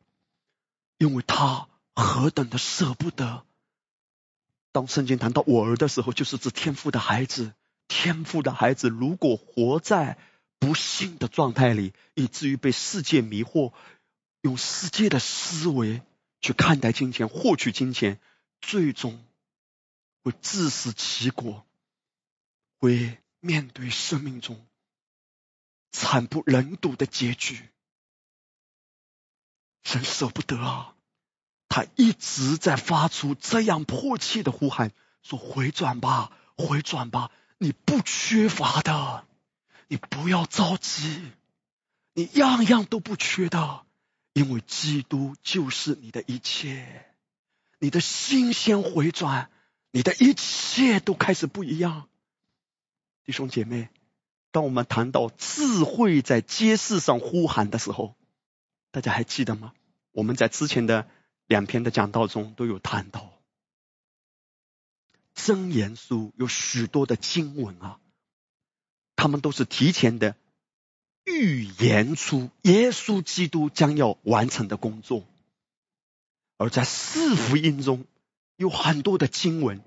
[0.99, 3.45] 因为他何等的舍不得。
[4.73, 7.55] 当圣经谈到我儿的时候，就是指天父的孩子。
[7.89, 10.19] 天赋的孩子，如果活在
[10.59, 13.73] 不幸的状态里，以至于被世界迷惑，
[14.43, 16.03] 用世界的思维
[16.43, 18.21] 去看待金钱、获取金钱，
[18.61, 19.19] 最终
[20.29, 21.65] 会自食其果，
[22.79, 24.63] 会面对生命中
[25.91, 27.67] 惨不忍睹的结局。
[29.85, 30.95] 神舍不得啊，
[31.71, 37.31] 他一直在发出这样迫切的呼喊：说回转吧，回转吧。
[37.57, 39.27] 你不缺乏的，
[39.87, 41.33] 你不要着急，
[42.13, 43.87] 你样样都不缺的，
[44.35, 47.15] 因为基督就是你的一切。
[47.79, 49.51] 你的心先回转，
[49.91, 52.09] 你的一切都开始不一样。
[53.25, 53.89] 弟兄姐妹，
[54.51, 58.15] 当我们谈到智慧在街市上呼喊的时候，
[58.91, 59.73] 大家还记得吗？
[60.13, 61.09] 我们在之前的
[61.47, 63.33] 两篇的讲道中都有谈到。
[65.35, 68.01] 真言书有许多的经文啊，
[69.15, 70.35] 他们都是提前的
[71.25, 75.25] 预言出耶稣基督将要完成的工作。
[76.57, 78.05] 而在四福音中
[78.59, 79.81] 有很多的经文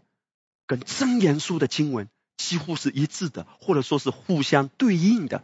[0.66, 5.44] 跟真言书的经文几乎是一致的，或者说是互相对应的。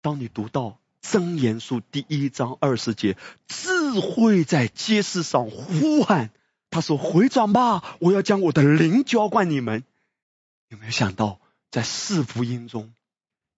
[0.00, 3.16] 当你读到真言书第一章二十节，
[3.48, 6.30] 智慧在街市上呼喊，
[6.70, 9.82] 他说：“回转吧，我要将我的灵浇灌你们。”
[10.70, 11.40] 有没有想到，
[11.72, 12.94] 在四福音中，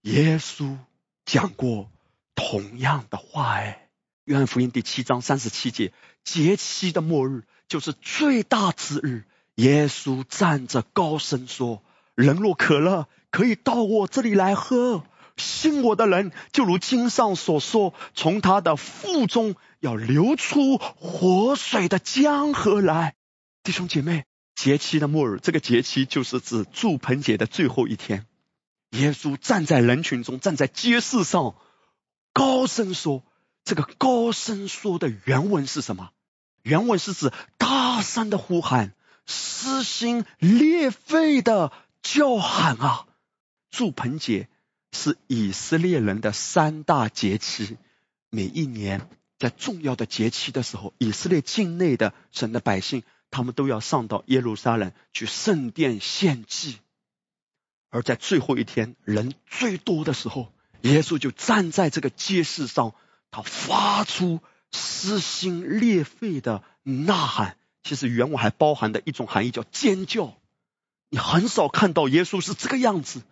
[0.00, 0.78] 耶稣
[1.26, 1.90] 讲过
[2.34, 3.56] 同样的话？
[3.56, 3.90] 哎，
[4.24, 5.92] 约翰福音第七章三十七节，
[6.24, 9.24] 节期的末日就是最大之日。
[9.54, 11.82] 耶稣站着高声说
[12.16, 15.04] ：“人若渴了，可以到我这里来喝。
[15.36, 23.14] 信我的人，就如经上所说，从他的腹中要流出活水的江河来。”
[23.62, 24.24] 弟兄姐妹。
[24.54, 28.26] 节期的末日，这个节期就是指祝盆节的最后一天。
[28.90, 31.54] 耶稣站在人群中，站在街市上，
[32.32, 33.22] 高声说
[33.62, 36.10] ：“这个高声说的原文是什么？
[36.68, 38.92] 原文是指大声的呼喊，
[39.24, 43.06] 撕心裂肺的叫喊啊！
[43.70, 44.50] 祝棚节
[44.92, 47.78] 是以色列人的三大节期，
[48.28, 56.78] 每一年在重要的节期的时候，以色列境内的神的百姓。”他们都要上到耶路撒冷去圣殿献祭，
[57.90, 60.50] 而在最后一天人最多的时候，
[60.80, 62.94] 耶稣就站在这个街市上，
[63.30, 64.40] 他发出
[64.72, 67.56] 撕心裂肺的呐喊。
[67.82, 70.34] 其实原文还包含的一种含义叫尖叫。
[71.10, 73.22] 你很少看到耶稣是这个样子，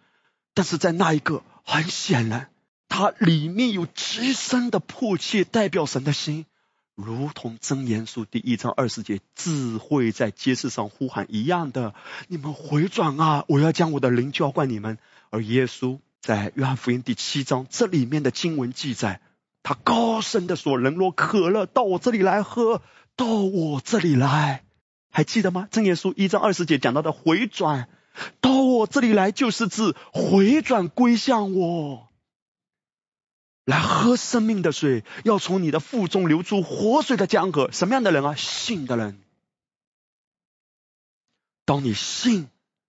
[0.55, 2.49] 但是在那一个很显然，
[2.89, 6.47] 他里面有极深的迫切，代表神的心。
[6.95, 11.95] 如同真言书第一章二十节，智慧在街市上呼喊一样的，
[12.29, 13.45] 你们回转啊！
[13.49, 14.97] 我要将我的灵浇灌你们。
[15.29, 19.21] 而耶稣在约翰福音第七章这里面的经文记载，
[19.67, 22.83] 他高声的说：“人若渴了，到我这里来喝，
[23.17, 24.65] 到我这里来。”
[25.11, 25.67] 还记得吗？
[25.73, 27.89] 正言书一章二十节讲到的回转，
[28.41, 32.13] 到我这里来，就是指回转归向我。
[33.65, 37.73] 来喝生命的水，要从你的腹中流出活水的江河。
[37.73, 38.37] 什么样的人啊？
[38.37, 39.21] 信的人。
[41.65, 42.49] 当你信，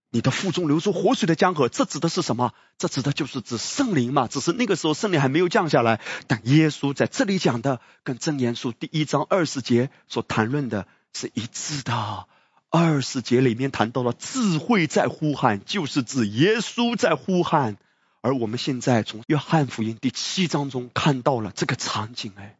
[0.10, 2.54] 你的腹中流出活水的江河，这指的是什么？
[2.78, 4.28] 这指的就是指圣灵嘛。
[4.28, 6.00] 只是那个时候圣灵还没有降下来。
[6.28, 12.28] 但耶稣在这里讲的，跟真言书第一章二十节所谈论的是一致的。
[12.70, 17.78] 二十节里面谈到了智慧在呼喊，就是指耶稣在呼喊。
[18.22, 22.58] 而我们现在从约翰福音第七章中看到了这个场景，哎，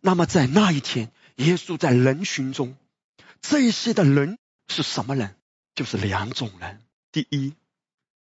[0.00, 2.76] 那么在那一天，耶稣在人群中，
[3.40, 5.34] 这些的人是什么人？
[5.74, 6.80] 就是两种人。
[7.12, 7.54] 第一，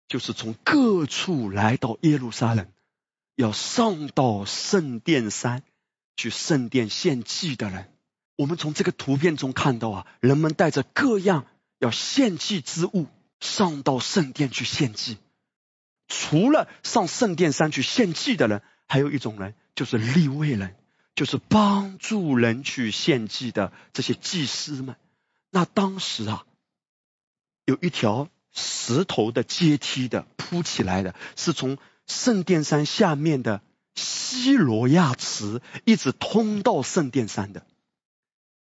[0.08, 2.68] 就是从各处来到耶路撒冷，
[3.34, 5.62] 要上到圣殿山
[6.16, 7.90] 去圣殿献祭的人。
[8.36, 11.46] 我们从这个图片中看到啊，人们带着各样
[11.78, 13.06] 要献祭之物
[13.40, 15.18] 上到圣殿去献祭。
[16.08, 20.76] 除了上圣殿山去献祭的人，还有一种人，就是立位人，
[21.14, 24.96] 就是帮助人去献祭的这些祭司们。
[25.50, 26.44] 那当时啊，
[27.64, 33.60] 有一条石头的阶梯的铺起来的，是从圣殿山下面的
[33.94, 37.66] 西罗亚池一直通到圣殿山的。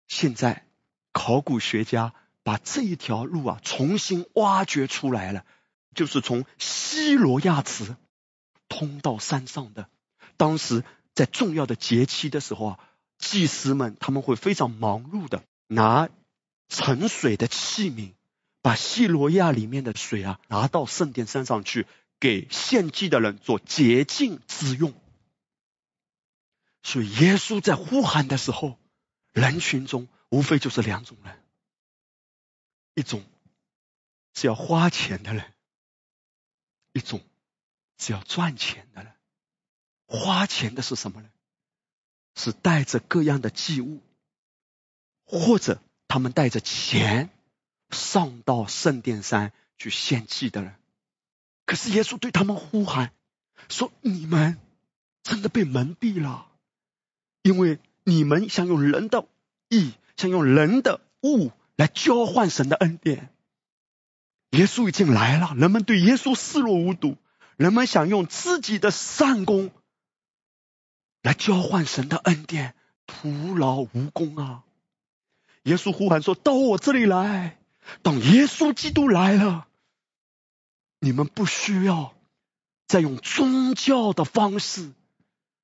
[0.06, 0.66] 现在
[1.12, 2.12] 考古学家
[2.42, 5.44] 把这一条路啊重新挖掘出来了。
[5.94, 7.96] 就是从西罗亚池
[8.68, 9.88] 通到山上的。
[10.36, 12.78] 当时在重要的节期的时候啊，
[13.18, 16.08] 祭司们他们会非常忙碌的拿
[16.68, 18.12] 盛水的器皿，
[18.62, 21.86] 把西罗亚里面的水啊拿到圣殿山上去，
[22.20, 24.92] 给献祭的人做洁净之用。
[26.82, 28.78] 所以耶稣在呼喊的时候，
[29.32, 31.42] 人群中无非就是两种人：
[32.94, 33.24] 一种
[34.34, 35.52] 是要花钱的人。
[36.94, 37.20] 一种
[37.98, 39.12] 是要赚钱的人，
[40.06, 41.28] 花钱的是什么呢？
[42.34, 44.02] 是带着各样的祭物，
[45.24, 47.30] 或者他们带着钱
[47.90, 50.74] 上到圣殿山去献祭的人。
[51.66, 53.12] 可是耶稣对他们呼喊
[53.68, 54.58] 说：“你们
[55.22, 56.46] 真的被蒙蔽了，
[57.42, 59.26] 因为你们想用人的
[59.68, 63.28] 意，想用人的物来交换神的恩典。”
[64.52, 67.18] 耶稣已经来了，人们对耶稣视若无睹，
[67.58, 69.70] 人们想用自己的善功
[71.20, 72.74] 来交换神的恩典，
[73.06, 74.64] 徒劳无功啊！
[75.64, 77.57] 耶稣呼喊说：“到我这里来。”
[78.02, 79.66] 当耶稣基督来了，
[81.00, 82.14] 你们不需要
[82.86, 84.92] 再用宗教的方式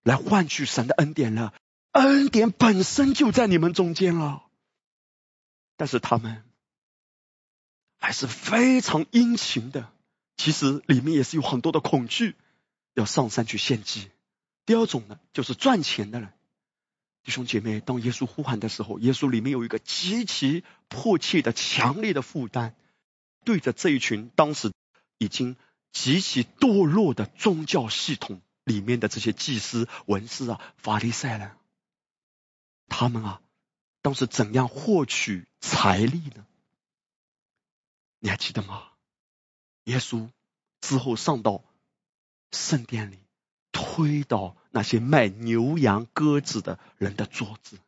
[0.03, 1.55] 来换取神的恩典了，
[1.93, 4.45] 恩典本身就在你们中间了。
[5.77, 6.45] 但是他们。
[7.97, 9.91] 还是非常殷勤的
[10.37, 12.37] 其实里面也是有很多的恐惧，
[12.93, 14.11] 要上山去献祭。
[14.67, 16.31] 第二种呢，就是赚钱的人。
[17.25, 22.75] 弟兄姐妹，当耶稣呼喊的时候，耶稣里面有一个极其迫切的、强烈的负担，
[23.45, 24.71] 对着这一群当时
[25.17, 25.57] 已经
[25.91, 31.53] 极其堕落的宗教系统里面的这些祭司、文士啊、法利赛人，
[32.89, 33.41] 他们啊，
[34.03, 36.47] 当时怎样获取财力呢？
[38.19, 38.91] 你还记得吗？
[39.85, 40.29] 耶稣
[40.83, 41.65] 之后上到
[42.51, 43.24] 圣殿里。
[43.95, 47.79] 推倒那些卖牛羊鸽子的人的桌子，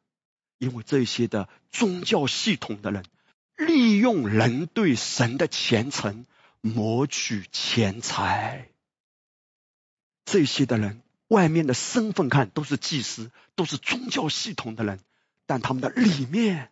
[0.58, 3.04] 因为这些的宗教系统的人
[3.56, 6.24] 利用人对神的虔诚
[6.60, 8.68] 谋取钱财。
[10.24, 15.00] 这些的人外面的身份看都是祭司，都是宗教系统的人，
[15.44, 16.70] 但他们的里面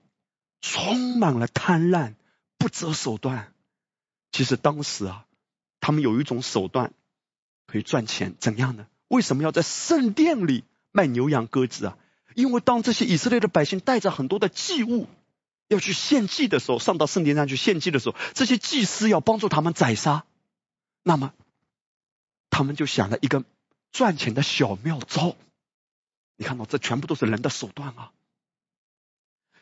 [0.61, 2.15] 充满了贪婪，
[2.57, 3.53] 不择手段。
[4.31, 5.27] 其实当时啊，
[5.81, 6.93] 他们有一种手段
[7.67, 8.87] 可以赚钱，怎样呢？
[9.09, 11.99] 为什么要在圣殿里卖牛羊鸽子啊？
[12.35, 15.07] 因为当这些以色列的百姓带着很多的祭物
[15.69, 20.25] 要去献祭的时候，上到圣殿上去献祭的时候，这些祭司要帮助他们宰杀，
[21.03, 21.33] 那么
[22.51, 23.45] 他们就想了一个
[23.93, 25.37] 赚钱的小妙招。
[26.37, 28.11] 你看到，这全部都是人的手段啊！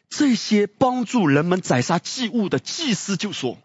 [0.08, 3.58] 这些帮助人们宰杀祭物的祭司就说：“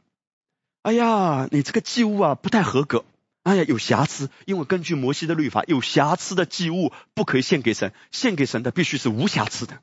[0.84, 3.06] 哎呀，你这个祭物啊，不太合格。”
[3.48, 9.80] 哎呀，有瑕疵，因为根据摩西的律法，有瑕疵的祭物不可以献给神，献给神的必须是无瑕疵的。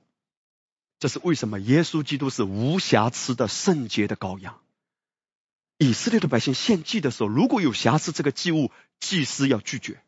[0.98, 1.58] 这是为什么？
[1.60, 4.60] 耶稣基督是无瑕疵的圣洁的羔羊。
[5.78, 10.02] 以色列的百姓献祭的时候，如果有瑕疵，这个祭物祭司要拒绝。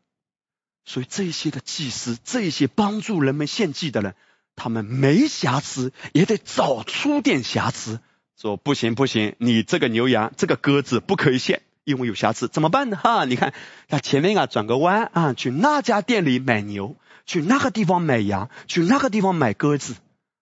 [0.84, 4.16] 所以这些的祭司，这些帮助人们献祭的人，
[4.54, 8.00] 他们没瑕疵也得找出点瑕疵，
[8.38, 11.62] 说不行不行，你这个牛羊、这个鸽子不可以献。
[11.86, 12.96] 因为有瑕疵怎么办呢？
[12.96, 13.54] 哈，你看
[13.86, 19.94] 他前面啊转个弯啊，去那家店里买牛，去那个地方买羊，去那个地方买鸽子，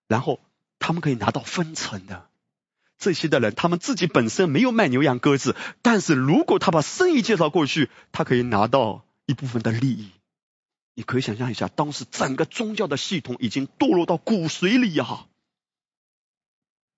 [0.08, 0.40] 然后
[0.78, 2.28] 他们可以拿到分成的。
[2.96, 10.12] 这些的人，他们自己本身没有卖牛羊鸽子，但是如果他把生意介绍过去，他可以拿到一部分的利益。
[10.94, 15.26] 你可以想象一下，当时整个宗教的系统已经堕落到骨髓里呀。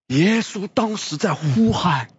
[0.07, 2.11] 耶稣当时在呼喊。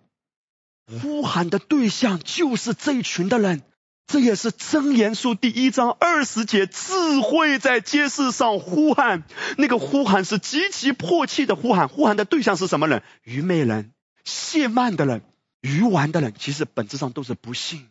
[0.89, 3.61] 呼喊的对象就是这群的人，
[4.07, 9.23] 这也是真言书第一章二十节，智慧在街市上呼喊。
[9.57, 13.03] 那个呼喊是极其迫切的呼喊，呼喊的对象是什么人？
[13.23, 13.91] 愚昧人、
[14.25, 15.23] 亵慢的人、
[15.59, 17.89] 愚顽的人，其实本质上都是不幸。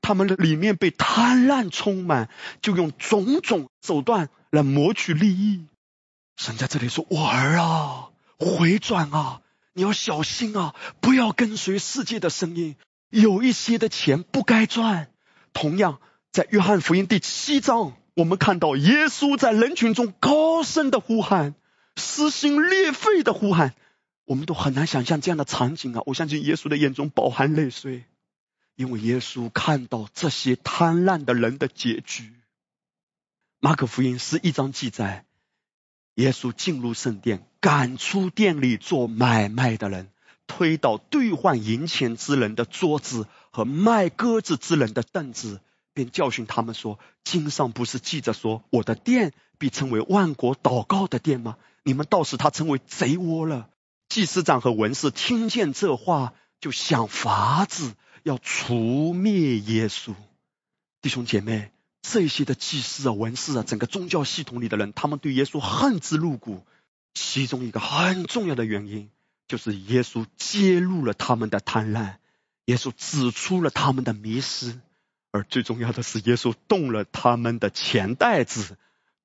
[0.00, 2.30] 他们的里面被贪婪充满，
[2.62, 5.66] 就用种种手段来谋取利益。
[6.36, 9.40] 神在这里说：“我儿啊，回转啊！”
[9.78, 12.74] 你要小心啊，不要跟随世界的声音。
[13.10, 15.12] 有一些的钱不该赚。
[15.52, 16.00] 同样，
[16.32, 21.54] 在约翰福音第七章，我们看到耶稣在人群中高声的呼喊，
[21.94, 23.76] 撕心裂肺的呼喊。
[24.24, 26.02] 我们都很难想象这样的场景啊！
[26.06, 28.02] 我相信耶稣的眼中饱含泪水，
[28.74, 32.32] 因为耶稣看到这些贪婪的人的结局。
[33.60, 35.24] 马可福音十一章记载。
[36.18, 40.08] 耶稣进入圣殿，赶出店里做买卖的人，
[40.48, 45.60] 推倒兑换银钱之人的桌子和卖鸽子之人的凳子，
[45.94, 51.56] 便教训他们说：“经上不是记着说，我的殿必称为万国祷告的殿吗？
[51.84, 53.70] 你们倒使他成为贼窝了。”
[54.10, 57.94] 祭司长和文士听见这话，就想法子
[58.24, 60.16] 要除灭耶稣。
[61.00, 61.70] 弟兄姐妹。
[62.02, 66.64] 这些的祭司啊、文士啊，整个宗教系统里的人，他们对耶稣恨之入骨。
[67.14, 69.10] 其中一个很重要的原因，
[69.48, 72.16] 就是耶稣揭露了他们的贪婪，
[72.66, 74.78] 耶稣指出了他们的迷失，
[75.32, 78.76] 而最重要的是，耶稣动了他们的钱袋子。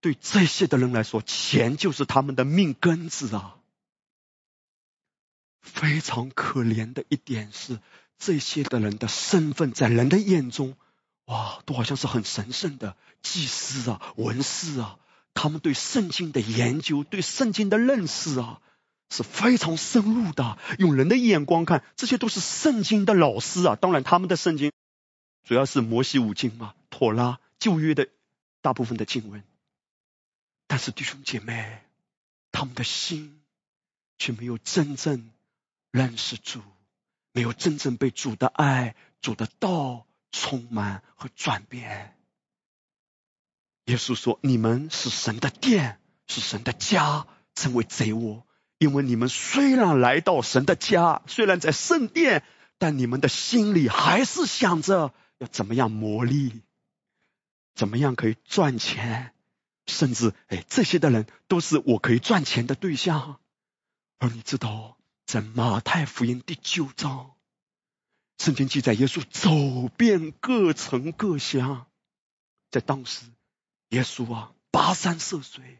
[0.01, 3.57] 对这些的人来说，钱就是他们的命根子啊。
[5.61, 7.80] 非常可怜的一点是，
[8.17, 10.76] 这些的人的身份在人的眼中。
[11.26, 14.99] 哇，都好像是很神圣的祭司啊、文士啊，
[15.34, 18.61] 他们对圣经的研究、对圣经的认识啊，
[19.09, 20.57] 是非常深入的。
[20.80, 23.76] 用人的眼光看，这些都是圣经的老师啊。
[23.76, 24.71] 当然，他们的圣经
[25.43, 28.09] 主要是摩西五经嘛，妥拉旧约的
[28.61, 29.43] 大部分的经文。
[30.67, 31.84] 但是弟兄姐妹，
[32.51, 33.41] 他们的心
[34.17, 35.30] 却没有真正
[35.91, 36.61] 认识主，
[37.32, 40.05] 没有真正被主的爱、主的道。
[40.34, 42.17] 充满和转变。
[43.86, 48.45] 耶稣说：“你们是神的殿，是神的家，成为贼窝。
[48.79, 52.43] 因为你们虽然来到神的家，虽然在圣殿，
[52.77, 56.61] 但你们的心里还是想着要怎么样磨砺，
[57.75, 59.34] 怎么样可以赚钱，
[59.86, 63.39] 甚至哎，这些的人都是我可以赚钱的对象。
[64.19, 67.32] 而你知道，在马太福音第九章，
[68.38, 71.88] 圣经记载耶稣走遍各城各乡，
[72.71, 73.25] 在当时，
[73.89, 75.79] 耶稣啊，跋山涉水。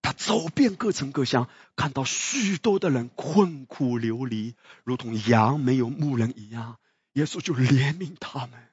[0.00, 6.78] 他走遍各城各乡，看到许多的人困苦流离，如同羊没有牧人一样。
[7.12, 8.68] 耶稣就怜悯他们。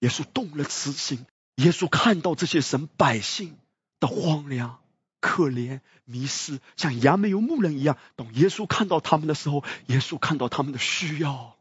[0.00, 1.26] 耶稣动了慈心。
[1.56, 3.58] 耶稣看到这些神百姓
[3.98, 4.80] 的荒凉、
[5.20, 7.98] 可怜、迷失，像羊没有牧人一样。
[8.16, 11.56] 当耶稣看到他们的时候，耶稣看到他们的需要。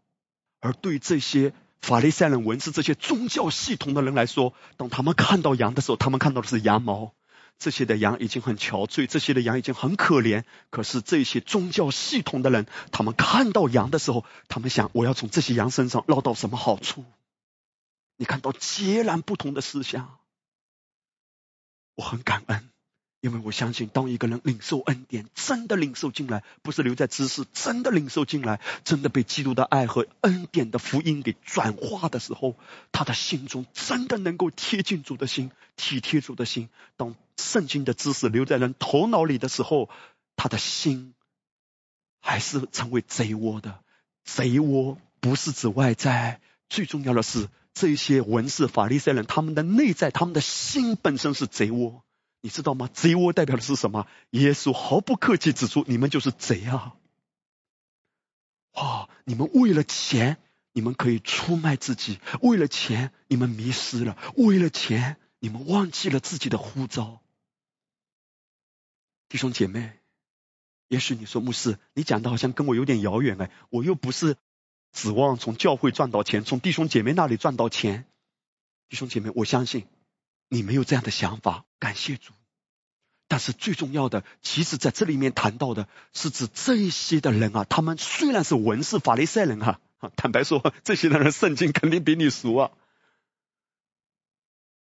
[0.60, 7.14] 而对这些法利赛人、文字这些宗教系统的人来说，当他们看到羊的时候，他们看到的是羊毛。
[7.60, 10.44] 这些的羊已经很憔悴，这些的羊已经很可怜。
[10.70, 17.04] 可是这些宗教系统的人，他们看到羊的时候，他们想：我要从这些羊身上捞到什么好处？
[18.16, 20.20] 你看到截然不同的思想，
[21.96, 22.70] 我很感恩。
[23.20, 32.56] 因为我相信，当一个人领受恩典，真的领受进来，不是留在知识，真的领受进来，真的被基督的爱和恩典的福音给转化的时候，
[32.92, 36.70] 他的心中真的能够贴近主的心，体贴主的心。
[36.96, 39.90] 当圣经的知识留在人头脑里的时候，
[40.36, 41.16] 他的心
[42.22, 43.80] 还是成为贼窝的。
[44.24, 46.40] 贼窝不是指外在，
[46.70, 52.04] 最重要的是这些文士、法利赛人，他们的内在，他们的心本身是贼窝。
[52.42, 52.90] 你知道吗？
[52.94, 54.08] 贼窝代表的是什么？
[54.30, 56.96] 耶稣毫不客气指出：你们就是贼啊！
[58.74, 59.10] 哇！
[59.26, 60.38] 你们为了钱，
[60.72, 67.22] 你们可以出卖自己；为了钱，你们迷失了；为了钱，你们忘记了自己的呼召。
[69.28, 70.00] 弟兄姐妹，
[70.88, 74.38] 也许你说牧师，你讲的好像跟我有点遥远哎，我又不是
[74.94, 78.06] 指望从教会赚到钱，从弟兄姐妹那里赚到钱。
[78.88, 79.88] 弟兄姐妹，我相信。
[80.50, 82.32] 你没有这样的想法，感谢主。
[83.30, 89.82] 但是最重要的，其实在这里面谈到的是指这些的人啊，他们虽然是文士法利赛人哈，
[90.16, 92.72] 坦白说，这些人圣经肯定比你熟啊。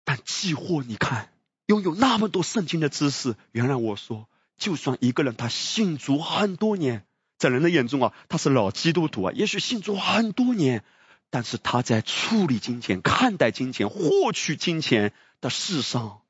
[0.05, 1.31] 但既或你看，
[1.67, 7.05] 拥有那么多圣经的知识，原来我说，就算一个人他信主很多年，
[7.37, 10.83] 在人的眼中啊，他是老基督徒啊，也许信主很多年，
[11.29, 15.13] 但是他在处理金钱、看待金钱、获取金钱。
[15.41, 16.23] 的世上，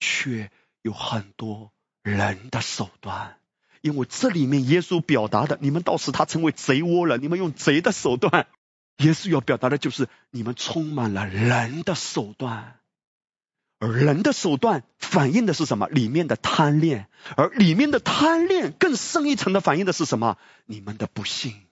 [0.00, 0.50] 却
[0.82, 1.72] 有很多
[2.02, 3.38] 人的手段，
[3.80, 8.46] 因为这里面耶稣表达的，你们到时他成为贼窝了，你们用贼的手段。
[8.98, 12.78] 耶稣要表达的就是你们充满了人的手段，
[13.80, 15.88] 而人的手段反映的是什么？
[15.88, 20.38] 里面的贪恋，而里面的贪恋更深一层的反映的是什么？
[20.66, 21.66] 你们的不幸，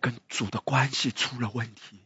[0.00, 2.00] 跟主的关系出了问题。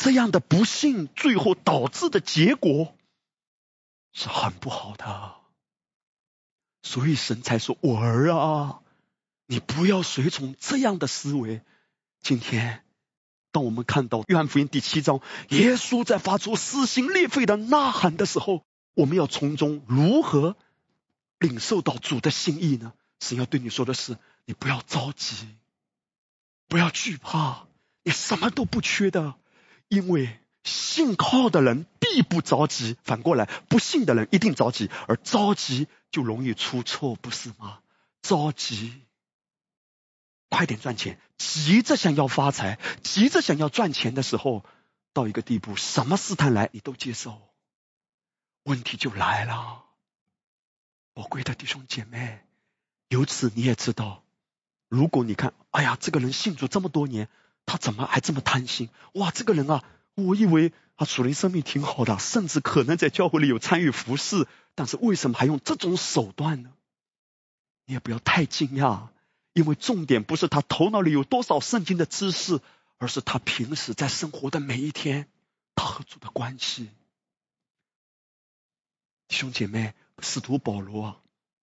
[0.00, 2.94] 这样的不幸，最后导致的结果
[4.12, 5.34] 是很不好的。
[6.82, 8.80] 所以神才说：“我儿啊，
[9.46, 11.62] 你不要随从这样的思维。”
[12.22, 12.84] 今天，
[13.50, 20.56] 当我们看到约翰福音第七章，耶稣在发出撕心裂肺的呐喊的时候，我们要从中如何
[21.40, 22.92] 领受到主的心意呢？
[23.18, 25.48] 神要对你说的是：你不要着急，
[26.68, 27.66] 不要惧怕，
[28.04, 29.34] 你什么都不缺的。
[29.88, 37.80] 因为信靠的人必不着急，反过来不信的人一定着急，而着急就容易出错，不是吗？
[38.20, 39.00] 着急，
[40.50, 44.64] 快点赚钱，急着想要发财，急着想要赚钱的时候，
[45.14, 47.40] 到一个地步，什么试探来你都接受，
[48.64, 49.84] 问题就来了。
[51.14, 52.44] 宝贵的弟兄姐妹，
[53.08, 54.22] 由此你也知道，
[54.88, 57.30] 如果你看，哎呀，这个人信主这么多年。
[57.68, 58.88] 他怎么还这么贪心？
[59.12, 66.72] 哇，这个人啊，我以为他属灵生命挺好的，甚至可能在教会里有参与服侍，但是为什么还用这种手段呢？
[67.84, 69.08] 你也不要太惊讶，
[69.52, 72.60] 因为重点不是他头脑里有多少圣经的知识，
[72.96, 75.28] 而是他平时在生活的每一天，
[75.74, 76.88] 他和主的关系。
[79.28, 81.16] 弟兄姐妹，使徒保罗啊，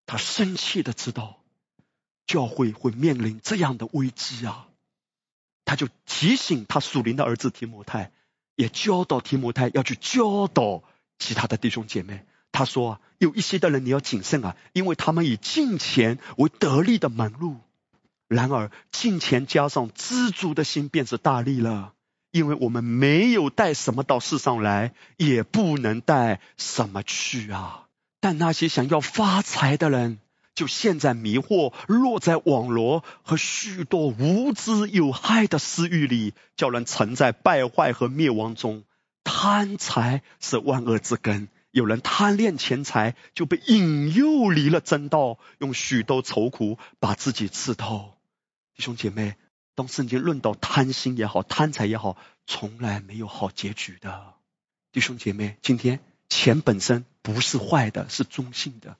[0.05, 1.41] 他深切的知道
[2.27, 4.67] 教会会面临这样的危机啊。
[5.65, 8.11] 他就提醒他属灵的儿子提摩太，
[8.55, 10.83] 也教导提摩太要去教导
[11.19, 12.23] 其他的弟兄姐妹。
[12.51, 17.57] 他说：“有一些的人你要谨慎啊，因为他们以金钱为得利的门路。
[18.29, 21.91] 然而，金钱加上知足的心便是大力了。
[22.31, 27.87] 因为我们没有带什么到世上来，也不能带什么去啊。
[28.19, 30.19] 但那些想要发财的人，
[30.55, 38.85] 就陷在迷惑、落在网罗和许多无知有害的私欲里，叫人沉在败坏和灭亡中。
[39.25, 48.13] 贪财是万恶之根，有人贪恋钱财，就被引诱离了正道，用许多愁苦把自己刺透。
[48.75, 49.35] 弟兄姐妹，
[49.73, 54.35] 当圣经论到贪心也好，贪财也好，从来没有好结局的。
[54.93, 55.99] 弟兄姐妹，今天
[56.29, 58.95] 钱本身不是坏的，是中性的。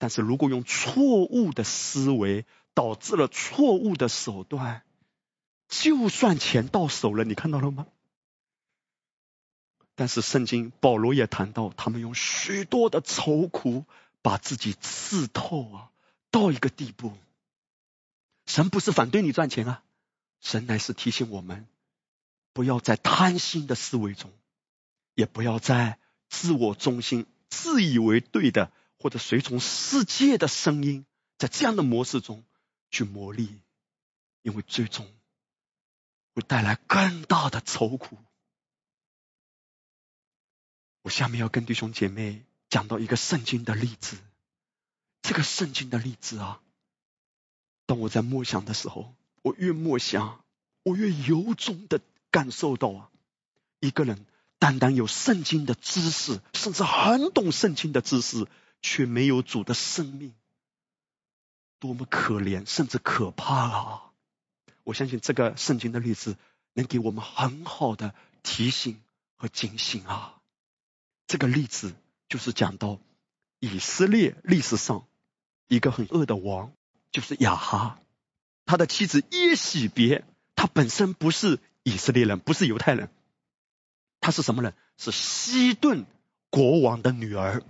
[0.00, 4.82] 但是如果用错误的思维，导致了错误的手段，
[5.68, 7.86] 就算钱到手了，你看到了吗？
[9.94, 13.84] 但是圣经保罗也谈到，他们用许多的愁苦
[14.22, 15.90] 把自己刺透啊，
[16.30, 17.12] 到一个地步。
[18.46, 19.82] 神不是反对你赚钱啊，
[20.40, 21.68] 神乃是提醒我们，
[22.54, 24.32] 不要在贪心的思维中，
[25.14, 25.98] 也不要在
[26.30, 28.72] 自我中心、自以为对的。
[29.02, 31.06] 或者随从世界的声音，
[31.38, 32.44] 在这样的模式中
[32.90, 33.48] 去磨砺，
[34.42, 35.10] 因为最终
[36.34, 38.18] 会带来更大的愁苦。
[41.00, 44.18] 我下面要跟弟兄姐妹讲到一个圣经的例子，
[45.22, 46.60] 这个圣经的例子啊，
[47.86, 50.44] 当我在默想的时候，我越默想，
[50.82, 53.10] 我越由衷的感受到啊，
[53.78, 54.26] 一个人
[54.58, 58.46] 单单有圣经的知识，甚至很懂圣经的知识。
[58.82, 60.34] 却没有主的生命，
[61.78, 64.02] 多么可怜，甚至可怕啊！
[64.84, 66.36] 我相信这个圣经的例子
[66.72, 69.00] 能给我们很好的提醒
[69.36, 70.40] 和警醒啊！
[71.26, 71.94] 这个例子
[72.28, 72.98] 就是讲到
[73.58, 75.06] 以色列历史上
[75.68, 76.72] 一个很恶的王，
[77.12, 78.00] 就是亚哈，
[78.64, 80.24] 他的妻子耶喜别，
[80.56, 83.10] 他本身不是以色列人，不是犹太人，
[84.20, 84.74] 他是什么人？
[84.96, 86.06] 是西顿
[86.50, 87.62] 国王的女儿。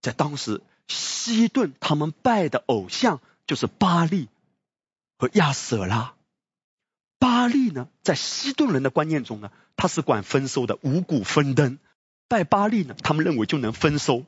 [0.00, 4.28] 在当时，西顿他们拜的偶像就是巴利
[5.18, 6.14] 和亚瑟拉。
[7.18, 11.78] 巴利呢，在西顿人的观念中呢，他是管丰收的，五谷丰登。
[12.28, 14.24] 拜巴利呢，他们认为就能丰收。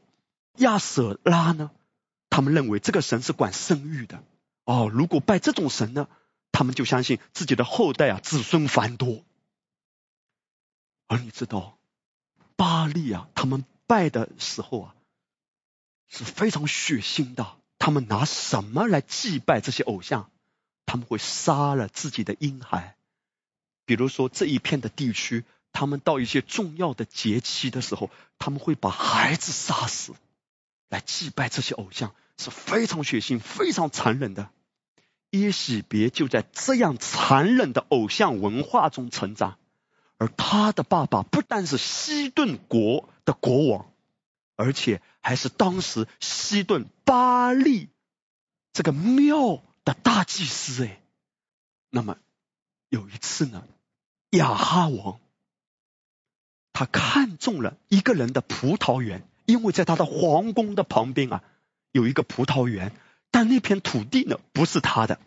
[0.56, 1.70] 亚瑟拉呢，
[2.30, 4.24] 他们认为这个神是管生育的。
[4.64, 6.08] 哦，如果拜这种神呢，
[6.50, 9.22] 他们就相信自己的后代啊，子孙繁多。
[11.06, 11.78] 而你知道，
[12.56, 14.94] 巴利啊，他们拜的时候啊。
[16.10, 17.56] 是非常血腥的。
[17.78, 20.30] 他们拿什么来祭拜这些偶像？
[20.84, 22.96] 他们会杀了自己的婴孩。
[23.86, 30.14] 比如说这一片的地区，他们到一些重要的节期的时候，他们会把孩子杀死，
[30.88, 34.50] 来祭拜这些偶像，是非常血腥、非常残忍的。
[35.30, 39.58] 耶喜别就在这样残忍的偶像文化中成长，
[40.18, 43.86] 而他的爸爸不但是西顿国的国王。
[44.60, 47.88] 而且还是当时西顿巴利
[48.74, 51.00] 这个庙的大祭司哎，
[51.88, 52.18] 那么
[52.90, 53.64] 有一次呢，
[54.32, 55.18] 亚哈王
[56.74, 61.42] 他看中了一个人的葡萄园，因为在他的皇宫的旁边啊
[61.90, 62.92] 有一个葡萄园，
[63.30, 65.18] 但那片土地呢不是他的，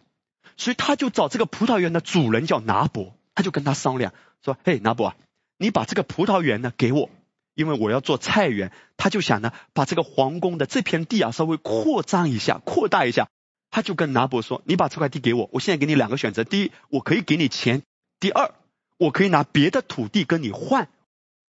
[0.57, 4.13] 所以他就找这个葡萄园的主人叫拿伯，他就跟他商量
[4.43, 5.15] 说：“嘿，拿伯啊，
[5.57, 7.09] 你把这个葡萄园呢给我。”
[7.55, 13.27] 因为我要做菜园，他就想呢，把这个皇宫的这片地啊稍微扩张一下，扩大一下。
[13.69, 17.79] 他就跟拿伯说：“你把这块地给我，我现在给你两个选择：第一，我可以给你钱；
[18.19, 18.53] 第二，
[18.97, 20.89] 我可以拿别的土地跟你换。”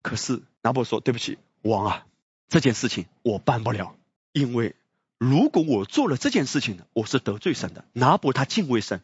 [0.01, 2.05] 可是拿伯说：“对不起，王啊，
[2.47, 3.97] 这件事情我办不了，
[4.31, 4.73] 因为
[5.17, 7.83] 如果我做了这件事情，我是得罪神的。
[7.91, 9.01] 拿伯他敬畏神，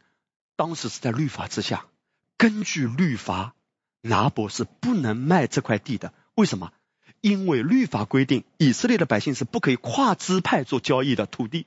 [0.56, 1.88] 当时是在律法之下，
[2.38, 3.54] 根据律法，
[4.00, 6.14] 拿伯是不能卖这块地的。
[6.36, 6.72] 为什么？”
[7.22, 11.66] 因为律法规定，以色列的百姓是不可以跨支派做交易的土地。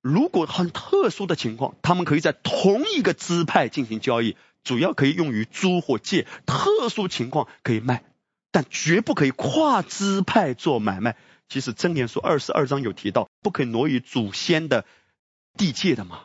[0.00, 6.26] 如果很特殊的情况，他们可以在同一个支派进行交易，主要可以用于租或借。
[6.44, 8.04] 特殊情况可以卖，
[8.50, 11.16] 但绝不可以跨支派做买卖。
[11.48, 14.84] 其实真言书二十二章有提到，不可以挪移祖先的
[15.56, 16.20] 地界的嘛。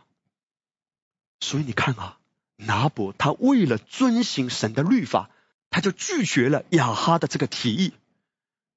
[1.39, 2.17] 所以你看啊，
[2.57, 5.29] 拿伯他为了遵行神的律法，
[5.69, 7.93] 他就拒绝了亚哈的这个提议。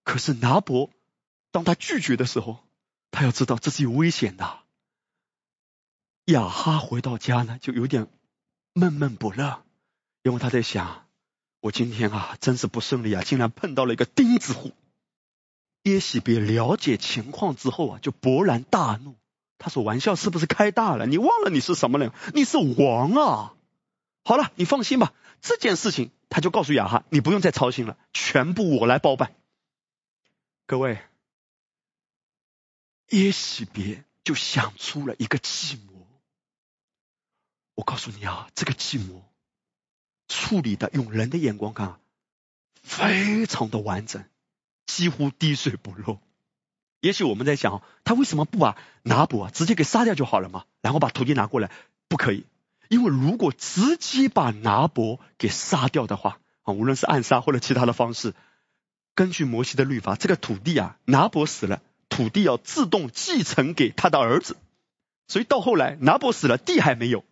[0.05, 0.90] 可是拿伯，
[1.50, 2.59] 当他拒绝的时候，
[3.11, 4.59] 他要知道这是有危险的。
[6.26, 8.09] 亚哈回到家呢，就有点
[8.72, 9.64] 闷闷不乐，
[10.22, 11.07] 因为他在想：
[11.61, 14.72] 我今天啊，真是不顺利啊，竟然碰到了一个钉子户。
[15.82, 19.16] 耶喜别了解情况之后啊，就勃然大怒。
[19.59, 21.07] 他说：“玩笑是不是开大了？
[21.07, 22.12] 你忘了你是什么人？
[22.34, 23.55] 你是王啊！
[24.24, 29.34] 好了，你放心吧，这件事情他就告诉亚哈，你不用再操心了，全部我来包办。”
[30.72, 30.98] 各位，
[33.10, 36.08] 耶洗别就想出了一个计谋。
[37.74, 39.22] 我告诉你啊，这个计谋
[40.28, 42.00] 处理的用人的眼光看，
[42.82, 44.24] 非常的完整，
[44.86, 46.20] 几乎滴水不漏。
[47.00, 50.64] 也许我们在想，他为什么不把拿伯直接给杀掉就好了嘛？
[50.80, 51.70] 然后把土地拿过来，
[52.08, 52.46] 不可以，
[52.88, 58.34] 因为如果直接把拿伯给杀掉的话，啊，无论是暗杀或者其他的方式，
[59.14, 64.56] 根据摩西的律法，这个土地啊，拿伯死了，土地要自动继承给他的儿子，
[65.28, 67.24] 所以到后来拿伯死了，地还没有，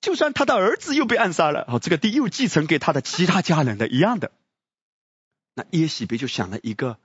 [0.00, 4.30] 就算他的儿子又被暗杀了，哦，这个地又继承给他的其他家人的一样的，
[5.54, 6.98] 那耶喜别就想了一个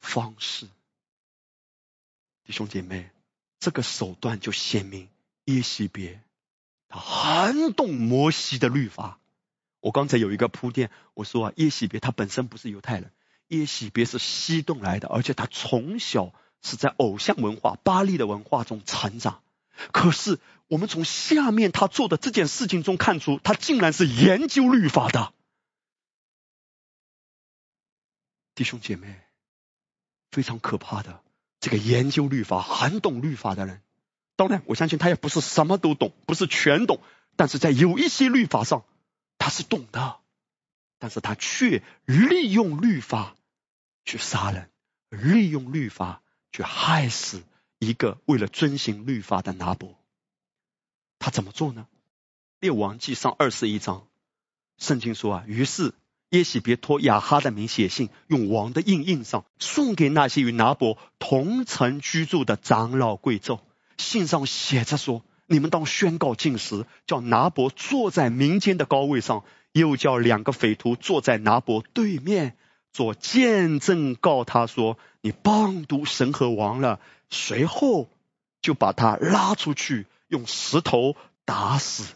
[0.00, 0.66] 方式。
[2.44, 3.10] 弟兄姐妹，
[3.58, 5.08] 这个手段就显明
[5.44, 6.20] 耶西别
[6.88, 9.18] 他很懂摩西的律法。
[9.80, 13.10] 我刚才有一个铺垫，我说啊，耶西别他本身不是犹太人，
[13.58, 16.32] 耶西别是西顿来的，而且他从小
[16.62, 19.42] 是在偶像文化、巴黎的文化中成长。
[19.92, 20.38] 可是
[20.68, 25.32] 我们从下面他做的这件事情中看出，他竟然是研究律法的。
[28.54, 29.20] 弟兄姐妹，
[30.30, 31.22] 非常可怕的。
[31.60, 33.80] 这个研究律法、很懂律法的人，
[34.36, 37.00] 当然我相信他也不是什么都懂，不是全懂，
[37.36, 38.84] 但是在有一些律法上
[39.38, 40.20] 他是懂的，
[40.98, 43.34] 但是他却利用律法
[44.04, 44.70] 去杀人，
[45.10, 47.42] 利用律法去害死
[47.78, 49.98] 一个为了遵行律法的拿伯。
[51.18, 51.86] 他怎么做呢？
[52.60, 54.06] 列王记上二十一章，
[54.78, 55.94] 圣经说啊，于是。
[56.30, 63.60] 耶喜别托亚哈的名写信，用王的印印上，送给那些与拿伯同城居住的长老贵胄。
[63.98, 72.56] 信上写着说：“你们当宣告禁食，叫拿伯坐在民间的高位上，又叫两个匪徒坐在拿伯对面，
[72.94, 76.98] 做见证，告他说：你谤读神和王了。
[77.28, 78.08] 随后
[78.62, 81.14] 就把他拉出去，用石头
[81.44, 82.14] 打死。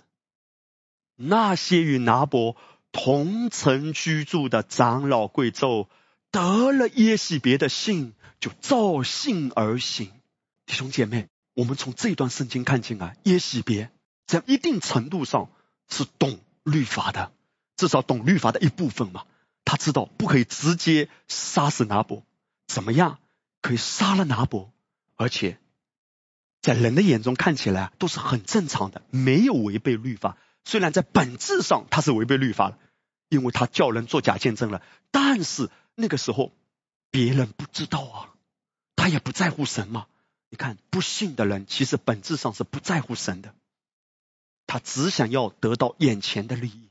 [1.16, 2.56] 那些与拿伯。”
[2.90, 5.88] 同城居住的长老贵胄
[6.30, 10.10] 得了耶喜别的信，就照信而行。
[10.64, 13.90] 弟兄姐妹，我们从这段圣经看见啊，耶喜别
[14.26, 15.50] 在一定程度上
[15.86, 17.30] 是懂律法的，
[17.76, 19.24] 至少懂律法的一部分嘛。
[19.68, 22.24] 他知道不可以直接杀死拿伯，
[22.66, 23.18] 怎么样
[23.60, 24.72] 可以杀了拿伯，
[25.14, 25.58] 而且
[26.62, 30.38] 在人的眼中看起来都是很正常的，没有违背律法。
[30.64, 32.78] 虽然在本质上他是违背律法了，
[33.28, 36.54] 因为他叫人做假见证了，但是那个时候
[37.10, 38.34] 别人不知道啊，
[38.96, 40.06] 他也不在乎神嘛。
[40.48, 43.54] 你看不信的人其实本质上是不在乎神的，
[44.66, 46.88] 他只想要得到眼前的利益，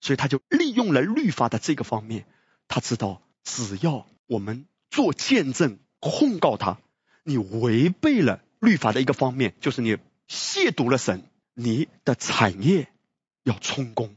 [0.00, 2.26] 所以他就利用了律法的这个方面。
[2.68, 6.78] 他知道只要我们做见证控告他，
[7.22, 9.96] 你违背了律法的一个方面，就是你
[10.28, 11.24] 亵渎了神。
[11.60, 12.88] 你的产业
[13.42, 14.16] 要充公，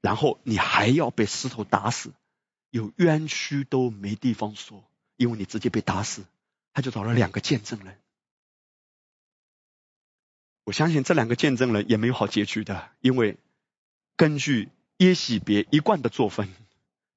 [0.00, 2.12] 然后你还要被石头打死，
[2.70, 4.84] 有冤屈都没地方说，
[5.16, 6.24] 因为你直接被打死。
[6.72, 7.98] 他就找了两个见证人，
[10.62, 13.36] 我相信这两个见证人也没有好结局的，因为
[14.14, 14.68] 根据
[14.98, 16.48] 耶喜别一贯的作风，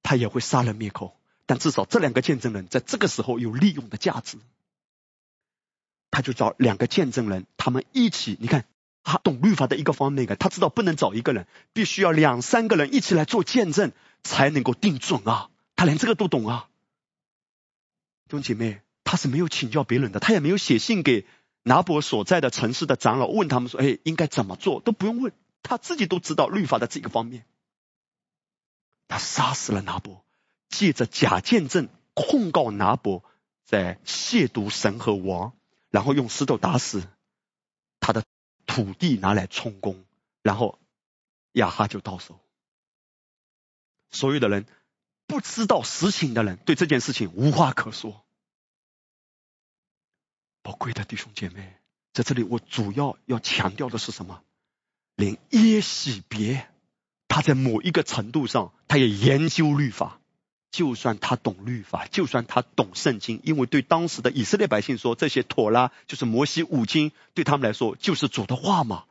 [0.02, 1.16] 他也会杀人灭口。
[1.46, 4.38] 但至少这两个见证人在这个时候有利用的价值，
[6.10, 8.66] 他就找两个见证人，他们一起，你看。
[9.04, 15.50] 他懂律法的一个方面，他知道不能找一个人，必须要两三个人一起来做见证，才能够定准啊。
[15.76, 16.68] 他连这个都懂啊，
[18.26, 21.26] 弟兄姐妹，他是没有请教别人的，他也没有写信给
[21.64, 27.44] 拿伯所在的城市的长老，问他们说：“哎，应该怎么做？”都不用问，他自己都知道律法的这个方面。
[29.12, 30.26] 他杀死了拿伯，
[30.70, 33.24] 借着假见证控告拿伯
[33.64, 35.54] 在亵渎神和王，
[35.90, 37.08] 然后用石头打死
[38.00, 38.24] 他的。
[38.68, 40.06] 土地拿来充公，
[40.42, 40.80] 然后
[41.52, 42.40] 亚哈就到手。
[44.12, 44.66] 所有的人
[45.28, 48.24] 不知道实情的人，对这件事情无话可说。
[50.62, 51.76] 宝贵的弟兄姐妹，
[52.14, 54.42] 在这里我主要要强调的是什么？
[55.16, 56.71] 连耶喜别，
[57.32, 60.20] 他在某一个程度上，他也研究律法。
[60.70, 69.06] 就算他懂律法，就算他懂圣经，因为对当时的以色列百姓说，这些妥拉就是摩西五经，对他们来说就是主的话嘛。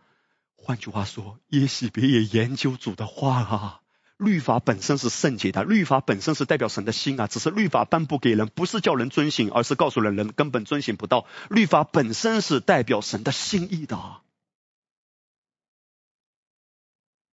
[0.57, 3.81] 换句话说，耶喜别也研究主的话啊。
[4.19, 7.27] 律法本身是圣洁的，律法本身是代表神的心啊。
[7.27, 11.25] 只是律法颁布给人，不是叫人遵行，而是告诉了人根本遵行不到。
[11.49, 13.99] 律法本身是代表神的心意的，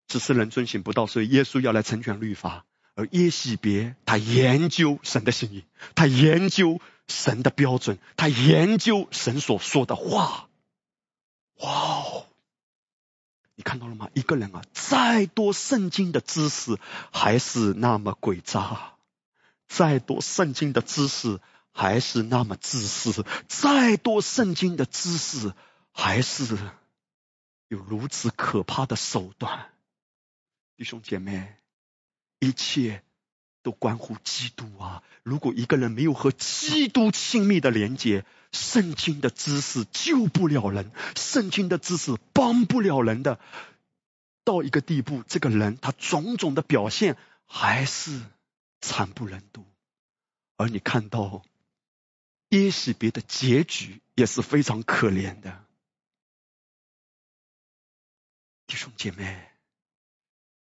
[0.07, 2.65] 只是人遵行不到，所以耶稣要来成全律法。
[2.95, 10.49] 而耶喜别他研究神的心意，他研究神的标准，他研究神所说的话。
[11.59, 12.25] 哇哦！
[13.55, 14.09] 你看到了吗？
[14.13, 16.77] 一个人啊，再多圣经的知识
[17.11, 18.93] 还是那么诡诈，
[19.67, 21.39] 再多圣经的知识
[21.71, 25.53] 还是那么自私，再多圣经的知识
[25.91, 26.57] 还是
[27.67, 29.69] 有如此可怕的手段。
[30.77, 31.57] 弟兄姐妹，
[32.39, 33.03] 一切
[33.63, 35.03] 都关乎基督啊！
[35.23, 43.39] 如果一个人没有和基督亲密的连接，圣经的知识救不了人，圣经的知识帮不了人的。
[44.43, 48.21] 到一个地步，这个人他种种的表现还是
[48.79, 49.65] 惨不忍睹。
[50.57, 51.43] 而你看到
[52.49, 55.65] 耶喜别的结局也是非常可怜的，
[58.67, 59.49] 弟兄姐妹，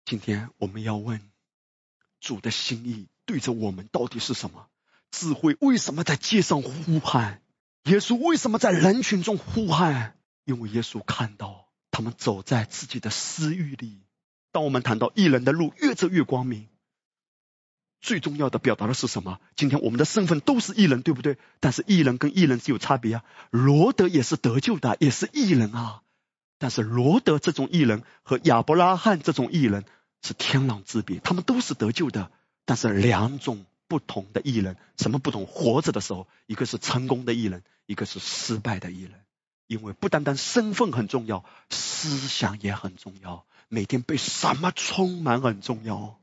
[0.09, 1.21] 今天我们要问
[2.19, 4.65] 主的心意对着我们到底是什么？
[5.11, 7.43] 智慧为什么在街上呼喊？
[7.83, 10.17] 耶稣为什么在人群中呼喊？
[10.45, 14.01] 因为耶稣看到他们走在自己的私欲里。
[14.51, 16.69] 当我们谈到艺人的路越走越光明，
[18.01, 19.39] 最重要的表达的是什么？
[19.55, 21.37] 今天我们的身份都是艺人，对不对？
[21.59, 23.23] 但是艺人跟艺人是有差别啊。
[23.51, 26.01] 罗德也是得救的，也是艺人啊。
[26.57, 29.85] 但是罗德这种艺人和亚伯拉罕这种艺人
[30.21, 32.31] 是天壤之别，他们都是得救的，
[32.65, 33.65] 但是两种。
[33.89, 35.47] 不同的艺人，什么不同？
[35.47, 39.13] 活着的时候，一个是成功的艺人，一个是失败的艺人。
[39.65, 43.47] 因为不单单身份很重要，思想也很重要。
[43.67, 46.19] 每天被什么充满很重要。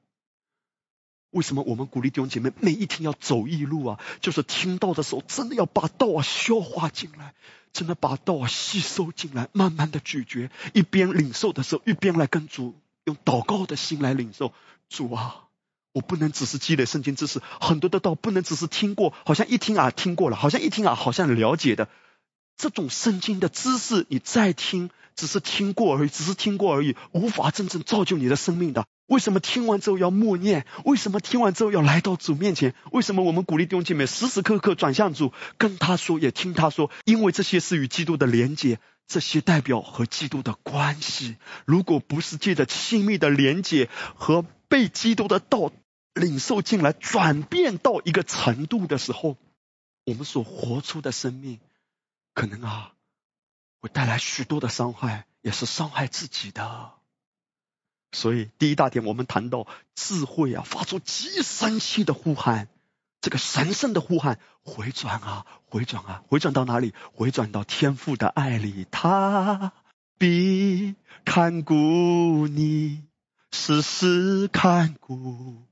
[1.30, 4.00] 为什么我们鼓励弟兄姐妹每一天要走一路啊？
[4.20, 7.34] 就是听到的时候，真的要把道消化进来，
[7.72, 10.50] 真的把道吸收进来，慢慢的咀嚼。
[10.72, 12.76] 一边领受的时候，一边来跟主
[13.06, 14.52] 用祷告的心来领受。
[14.88, 15.42] 主啊。
[15.92, 21.88] 我不能只是积累圣经知识，很多的道不能只是听过，好像一听啊听过了，好像一听啊好像了解的
[22.58, 28.84] 这种圣经的知识，你再听只是听过而已，只是听过而已，无法真正造就你的生命的。
[29.06, 30.66] 为什么听完之后要默念？
[30.84, 32.74] 为什么听完之后要来到主面前？
[32.92, 36.90] 为什么我们鼓励弟兄姐妹时时刻刻转向主，跟他说，也听他说？
[37.06, 41.36] 因为这些是与基督的连接，这些代表和基督的关系。
[41.64, 45.72] 如果不是借着亲密的连接和被基督的道。
[46.18, 49.36] 领受进来，转变到一个程度的时候，
[50.06, 51.60] 我们所活出的生命，
[52.32, 52.94] 可能啊，
[53.82, 56.94] 会带来许多的伤害，也是伤害自己的。
[58.12, 62.70] 所以第一大点，我们谈到智慧啊，发出极深切的呼喊，
[63.20, 66.94] 这个神圣的呼喊，回转啊，回转啊，回转到哪里？
[67.12, 69.72] 回转到天父的爱里，他
[70.18, 70.94] 必
[71.24, 73.04] 看顾你，
[73.50, 75.62] 时时看顾。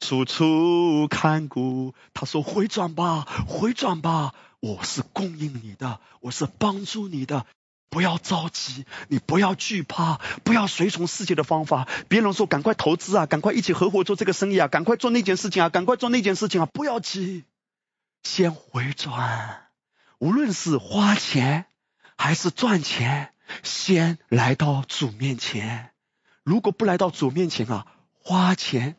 [0.00, 7.46] 处处看顾，他说回转吧，回转吧，我是供应你的，我是帮助你的，
[7.90, 11.88] 不要着急，你不要惧怕，不要随从世界的方法。
[12.08, 17.44] 别人说赶快投资啊，赶快一起合伙做这个生意啊，赶快做那件事情啊，赶快做那件事情啊，不要急，
[18.22, 19.68] 先回转，
[20.18, 21.66] 无论是花钱
[22.16, 23.32] 还是赚钱，
[23.62, 25.90] 先来到主面前。
[26.42, 28.96] 如果不来到主面前啊，花钱。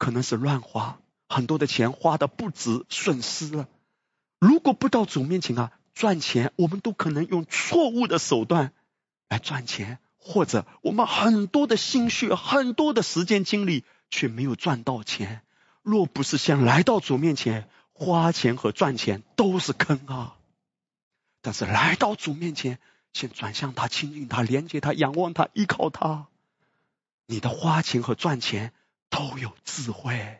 [0.00, 3.66] 可能是乱花，很多的钱花的不值，损失了。
[4.38, 8.72] 如果不到主面前啊，赚钱我们都可能用错误的手段
[9.28, 15.42] 来赚钱，或者我们很多的心血、很多的时间精力却没有赚到钱。
[15.82, 20.36] 若不是先来到主面前，花钱和赚钱都是坑啊。
[21.42, 22.78] 但是来到主面前，
[23.12, 26.28] 先转向他、亲近他、连接他、仰望他、依靠他，
[27.26, 28.72] 你的花钱和赚钱。
[29.10, 30.38] 都有智慧。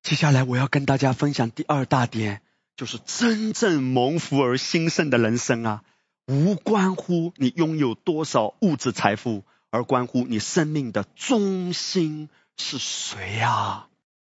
[0.00, 2.40] 接下来我要跟大家分享第二大点，
[2.76, 5.84] 就是真正蒙福而兴盛的人生啊，
[6.26, 13.88] 无关乎你拥有多少物质财富，而关乎你生命的中心是谁呀？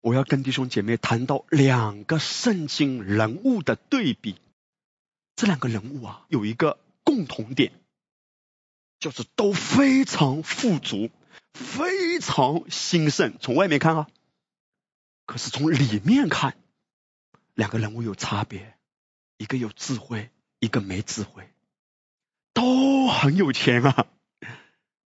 [0.01, 4.36] 我要跟弟兄姐妹谈到两个圣经人物的对比，
[5.34, 7.72] 这两个人物啊，有一个共同点，
[9.01, 11.11] 就是都非常富足。
[11.55, 14.07] 非常兴盛，从外面看啊，
[15.26, 16.57] 可是从里面看，
[17.59, 18.78] 两个人物有差别，
[19.36, 20.30] 一个有智慧，
[20.61, 21.52] 一个没智慧，
[22.52, 24.06] 都很有钱啊，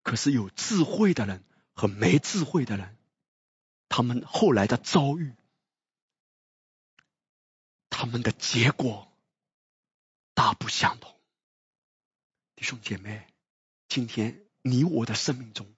[0.02, 1.44] 可是有智慧的人
[1.74, 2.96] 和没智慧的人，
[3.88, 5.32] 他们后来的遭遇，
[7.88, 9.12] 他们的结果
[10.34, 11.14] 大不相同。
[12.56, 13.28] 弟兄姐妹，
[13.86, 15.72] 今天你我的生命中。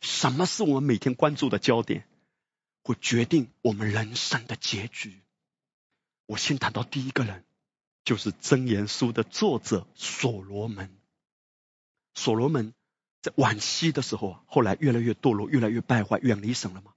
[0.00, 2.08] 什么是我们每天关注的焦点？
[2.84, 5.23] 会决定我们人生的结局。
[6.26, 7.44] 我先谈到第一个人，
[8.04, 10.96] 就是《箴言书》的作者所罗门。
[12.14, 12.74] 所罗门
[13.22, 16.92] 在晚期的时候，后来越来越堕落，越来越败坏，远离神了嘛。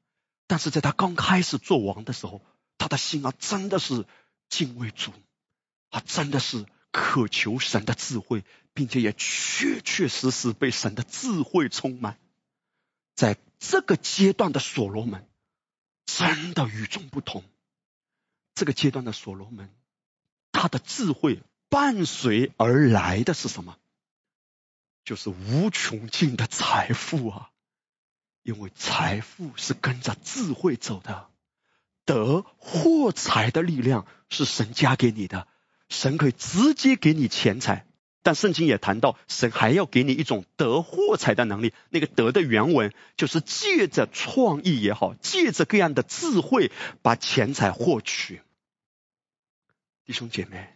[0.47, 2.41] 但是在他刚开始做王的时候，
[2.77, 4.05] 他的心啊，真的是
[4.49, 5.11] 敬畏主，
[5.89, 12.17] 啊，真的是渴求神的智慧，并且也确确实实被神的智慧充满。
[13.15, 15.27] 在这个阶段的所罗门。
[16.09, 17.43] 真的与众不同。
[18.57, 19.69] 这个阶段的所罗门，
[20.51, 23.77] 他的智慧伴随而来的是什么？
[25.05, 27.51] 就是无穷尽的财富啊！
[28.41, 31.27] 因为财富是跟着智慧走的，
[32.03, 35.47] 得获财的力量是神加给你的，
[35.87, 37.85] 神可以直接给你钱财。
[38.23, 41.73] 但圣经也谈到，神还要给你一种得获财的能力。
[41.89, 46.71] 那个得的原文就是借着创意也好，借着各样的智慧
[47.03, 48.41] 把钱财获取。
[50.07, 50.69] 弟兄姐妹，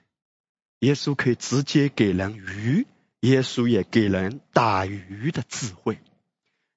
[0.79, 2.85] 耶稣可以直接给人鱼，
[3.21, 5.99] 耶稣也给人打鱼的智慧。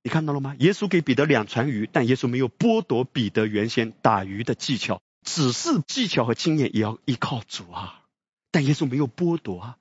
[0.04, 0.54] 你看到了吗？
[0.60, 8.04] 耶稣给彼得两船鱼，但耶稣没有剥夺彼得原先打鱼的技巧，只是技巧和经验也要依靠主啊。
[8.52, 9.78] 但耶稣没有剥夺啊。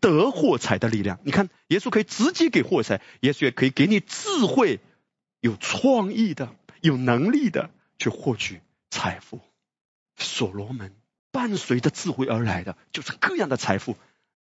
[0.00, 4.80] 得货财的力量，你看，耶稣可以直接给货财，耶稣也可以给你智慧、
[5.40, 9.42] 有创意的、有能力的去获取财富。
[10.16, 10.94] 所罗门
[11.34, 13.96] 伴随着智慧而来的，就是各样的财富。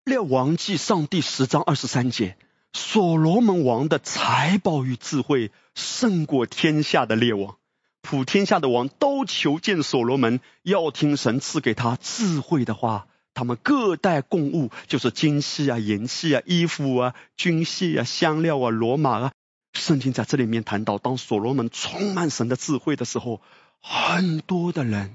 [0.05, 2.36] 列王记上第十章二十三节，
[2.74, 7.57] 所罗门王的财宝与智慧胜过天下的列王，
[8.03, 13.07] 普天下的王都求见所罗门，要听神赐给他智慧的话。
[13.32, 19.32] 他们各带贡物，就是金器啊、银器啊、衣服啊、军械啊、香料啊、罗马啊。
[19.72, 23.40] 圣经在这里面谈到，当所罗门充满神的智慧的时候，
[23.80, 25.14] 很多的人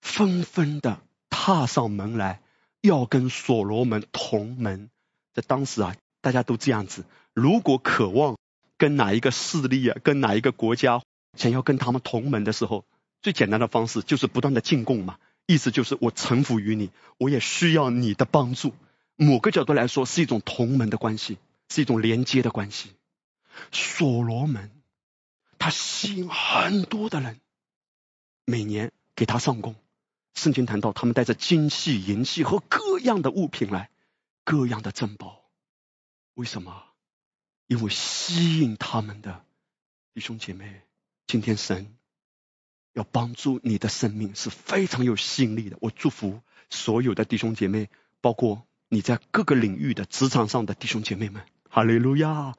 [0.00, 1.02] 纷纷的
[1.42, 2.42] 踏上门来，
[2.82, 4.90] 要跟所罗门同门。
[5.32, 8.36] 在当时啊，大家都这样子：如果渴望
[8.76, 11.00] 跟哪一个势力啊、跟哪一个国家
[11.38, 12.84] 想要跟他们同门的时候，
[13.22, 15.16] 最简单的方式就是不断的进贡嘛。
[15.46, 18.74] 意思就是我臣服于你，我也需要你的帮助。
[19.16, 21.38] 某个角度来说，是一种同门的关系，
[21.70, 22.90] 是一种连接的关系。
[23.72, 24.70] 所罗门
[25.58, 27.40] 他吸引很多的人，
[28.44, 29.74] 每年给他上供。
[30.34, 33.90] 圣经谈到，他们带着金器、银器和各样的物品来，
[34.44, 35.42] 各样的珍宝。
[36.34, 36.84] 为什么？
[37.66, 39.44] 因为吸引他们的
[40.14, 40.82] 弟兄姐妹，
[41.26, 41.94] 今天神。
[42.92, 45.76] 要帮助你的生命是非常有吸引力的。
[45.80, 47.88] 我祝福所有的弟兄姐妹，
[48.20, 51.44] 包括你在各个领域的职场上的弟兄姐妹们。
[51.68, 52.56] 哈利路亚！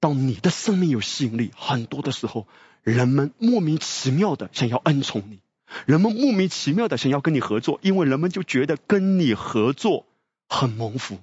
[0.00, 2.48] 当你的生命有吸引力，很多的时候，
[2.82, 5.38] 人们莫名其妙的想要恩宠你，
[5.86, 10.06] 人们莫名其妙的想要跟你合作，因为人们就觉得跟你合作
[10.48, 11.18] 很蒙福，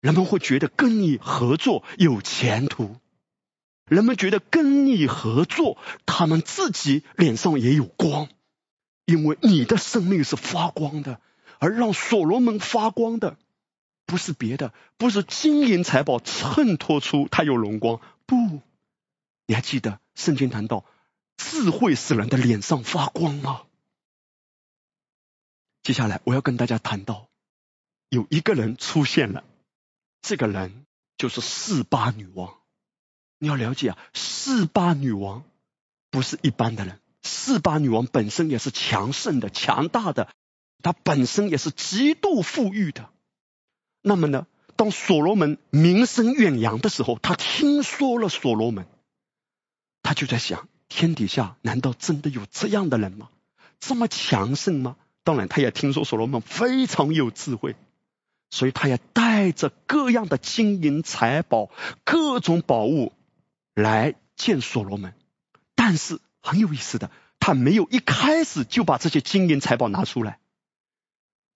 [0.00, 2.96] 人们会觉得跟你合作有前途。
[3.86, 5.76] 人们觉得跟你合作，
[6.06, 8.28] 他们自己脸上也有光，
[9.04, 11.20] 因为你的生命是发光的。
[11.58, 13.36] 而让所罗门发光的，
[14.06, 18.00] 不是别的，不是金银财宝衬托出他有荣光。
[18.26, 18.60] 不，
[19.46, 20.84] 你还记得圣经谈到
[21.36, 23.62] 智慧使人的脸上发光吗？
[25.84, 27.28] 接下来我要跟大家谈到，
[28.08, 29.44] 有一个人出现了，
[30.22, 30.86] 这个人
[31.18, 32.54] 就是四八女王。
[33.38, 35.44] 你要了解啊，四八女王
[36.10, 40.30] 不是一般的人，四八女王本身也是强盛的、强大的，
[40.82, 43.10] 她本身也是极度富裕的。
[44.00, 48.86] 那么呢，当所罗门名声远扬的时候，他听说了所罗门，
[50.02, 53.28] 他就在想：天底下难道真的有这样的人吗？
[53.80, 54.96] 这么强盛吗？
[55.24, 57.74] 当然，他也听说所罗门非常有智慧。
[58.50, 61.70] 所以，他也带着各样的金银财宝、
[62.04, 63.12] 各种宝物。
[63.76, 65.16] 来见所罗门，
[65.74, 67.10] 但是很有意思的，
[67.40, 70.38] 他没有一开始就把这些金银财宝拿出来，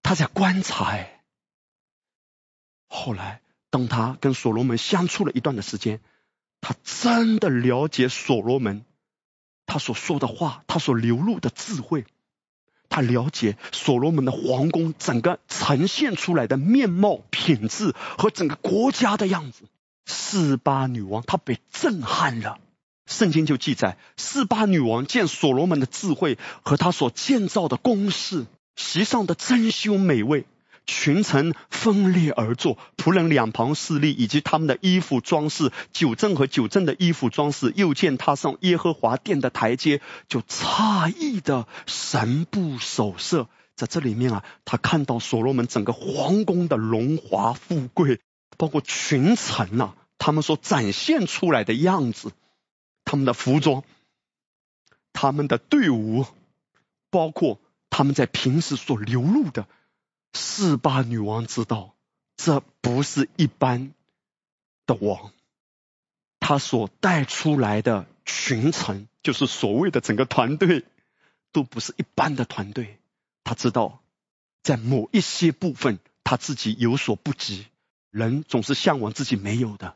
[0.02, 0.86] 他在观察。
[0.86, 1.22] 哎，
[2.88, 3.40] 后来
[3.70, 6.00] 当他跟所罗门相处了一段的时间，
[6.60, 8.84] 他真的了解所罗门，
[9.64, 12.04] 他所说的话，他所流露的智慧，
[12.88, 19.64] 他了解所罗门的皇宫整个呈现出来的面貌、品质和整个国家的样子。
[20.06, 22.58] 四八女王她被震撼了，
[23.04, 30.46] 圣经就记载，四八女王见所罗门的智慧和他所建造的宫室，席上的珍馐美味，
[30.88, 37.74] 群臣分裂而坐，仆人两旁侍立，以及他们的衣服装饰，九正和九正的衣服装饰。
[37.76, 43.48] 又见他上耶和华殿的台阶，就诧异的神不守舍。
[43.76, 48.20] 在这里面啊，他看到所罗门整个皇宫的荣华富贵，
[48.56, 52.32] 包括群臣呐，他们所展现出来的样子，
[53.04, 53.84] 他们的服装，
[55.12, 56.24] 他们的队伍，
[57.10, 57.60] 包括
[57.90, 59.66] 他们在平时所流露的。
[60.32, 61.94] 四八女王知道，
[62.36, 63.92] 这不是一般
[64.86, 65.32] 的王，
[66.40, 70.84] 他所带出来的群臣，就是所谓的整个团队，
[71.52, 72.98] 都不是一般的团队。
[73.44, 74.02] 他知道，
[74.62, 77.66] 在某一些部分，他自己有所不及。
[78.10, 79.94] 人总是向往自己没有的。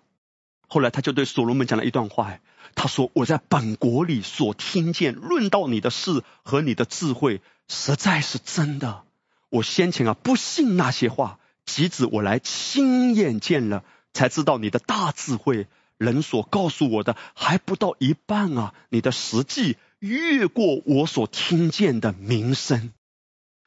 [0.68, 2.38] 后来，他就对所罗门讲了一段话，
[2.74, 9.04] 他说：“我在本国里所听见论到你的事和你的智慧，实在是真的。”
[9.52, 13.84] 我先前啊不信那些话，即使我来亲眼见了，
[14.14, 15.66] 才知道你的大智慧。
[15.98, 22.94] 人所告诉我的还不到一半啊，你的实际越过我所听见的名声。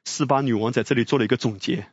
[0.05, 1.87] 斯巴女王在这里做了一个总结：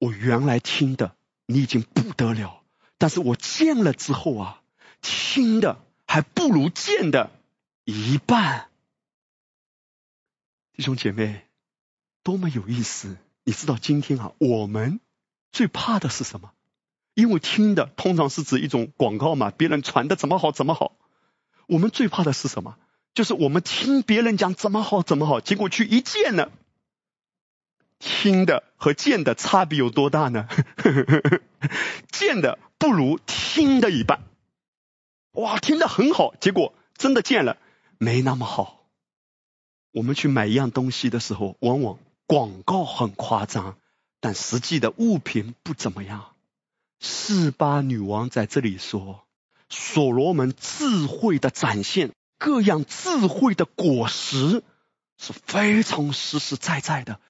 [0.00, 1.14] 我原来听的
[1.46, 2.64] 你已经不得了，
[2.98, 4.62] 但是我见了之后啊，
[5.00, 7.30] 听的还不如见的
[7.84, 8.68] 一半。
[10.72, 11.46] 弟兄姐妹。
[12.22, 13.16] 多么有意思！
[13.44, 15.00] 你知道今天啊，我们
[15.50, 16.52] 最怕的是什么？
[17.14, 20.96] 因为听的通常是指一种广告嘛，别人传的怎么好怎么好。
[21.66, 22.76] 我们最怕的是什么？
[23.14, 26.50] 就是我们听别人讲怎么好怎么好，结果去一见呢？
[27.98, 30.48] 听的和见的差别有多大呢？
[32.10, 34.22] 见的不如听的一半。
[35.32, 37.58] 哇，听的很好，结果真的见了
[37.98, 38.86] 没那么好。
[39.92, 41.98] 我们去买一样东西的时候，往往。
[42.32, 43.76] 广告很夸张，
[44.18, 46.28] 但实际的物品不怎么样。
[46.98, 49.24] 四八女王在这里说，
[49.68, 54.62] 所罗门智慧的展现，各样智慧的果实
[55.18, 57.20] 是非常实实在在的。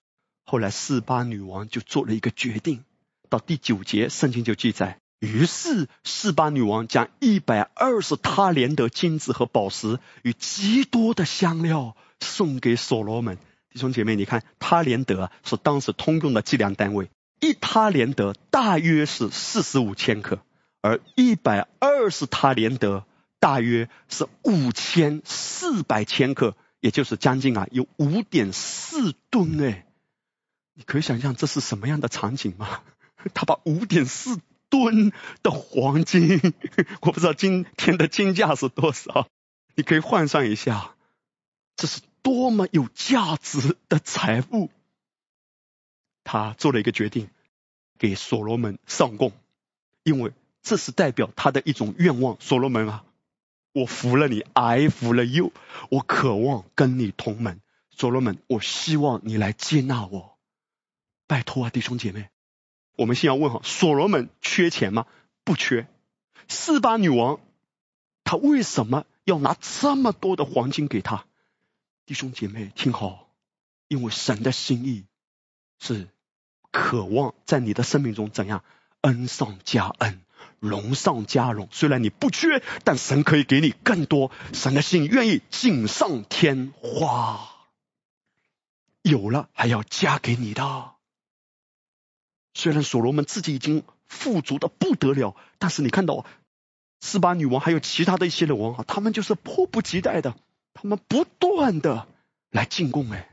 [0.45, 2.85] 后来四八女王就做了一个决定，
[3.29, 13.37] 到第九节圣经就记载，于是四八女王将一百二十他连的金子和宝石与极多的香料送给所罗门。
[13.73, 17.11] 弟兄姐妹，你看，他连德是当时通用的计量单位，
[17.41, 20.41] 一他连德大约是四十五千克，
[20.83, 23.07] 而一百二十他连德
[23.41, 29.87] 大约是五千四百千克，也就是将近啊有五点四吨哎，
[30.75, 32.83] 你可以想象这是什么样的场景吗？
[33.33, 35.13] 他把五点四吨
[35.43, 36.41] 的黄金，
[37.01, 39.29] 我不知道今天的金价是多少，
[39.75, 40.95] 你可以换算一下，
[41.75, 42.03] 这是。
[42.23, 44.71] 多么有价值的财富！
[46.25, 47.29] 他做了一个决定，
[47.99, 49.33] 给所罗门上供，
[50.05, 52.37] 因为这是代表他的一种愿望。
[52.41, 53.05] 所罗门啊，
[53.73, 55.53] 我服了你，挨服了又，
[55.91, 57.61] 我渴望跟你同门。
[57.91, 60.39] 所罗门，我希望你来接纳我，
[61.27, 62.31] 拜托啊，弟兄姐妹，
[62.97, 65.07] 我们先要问好，所罗门缺钱吗？
[65.45, 65.89] 不缺。
[66.49, 67.41] 四八女王，
[68.25, 71.27] 她为什么要拿这么多的黄金给他？
[72.05, 73.29] 弟兄姐妹，听好，
[73.89, 75.07] 因为神的心意
[75.79, 76.09] 是
[76.71, 78.65] 渴望在你的生命中怎样
[79.03, 80.21] 恩上加恩，
[80.59, 81.69] 荣上加荣。
[81.71, 84.33] 虽然你不缺，但神可以给你更多。
[84.53, 87.49] 神的心愿意锦上添花，
[89.03, 90.95] 有了还要加给你的。
[92.55, 96.27] 虽然所罗门自己已经富足的不得了，但是你看到
[97.01, 100.37] 斯巴女王还有其他的一些的王啊，他们就是迫不及待的。
[100.83, 102.09] 他们不断的
[102.51, 103.31] 来进贡，哎，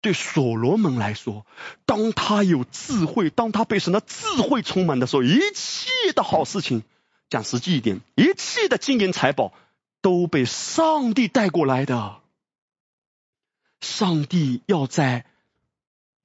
[0.00, 1.44] 对所罗门来说，
[1.84, 6.82] 当他有智慧，当他被神的智慧充满的时候，一切的好事情，
[7.28, 9.52] 讲实际一点，一切的金银财宝
[10.00, 12.22] 都被上帝带过来的。
[13.82, 15.26] 上帝要在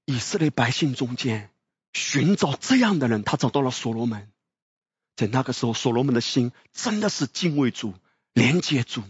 [0.05, 1.49] 以色列百姓中间
[1.91, 4.31] 寻找这样的人，他找到了所罗门。
[5.17, 7.93] 在那个时候，所罗门的心真的是敬畏主，
[8.31, 9.03] 连接主。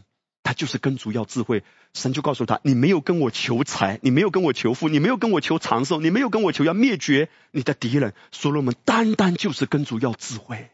[0.46, 1.64] 他就是跟主要智慧，
[1.96, 8.14] 神就告诉他：你没有跟我求财，你没有跟我求富，你没有跟我求长寿，你没有跟我求要灭绝你的敌人。
[8.32, 10.70] 所罗门单单就是跟主要智慧，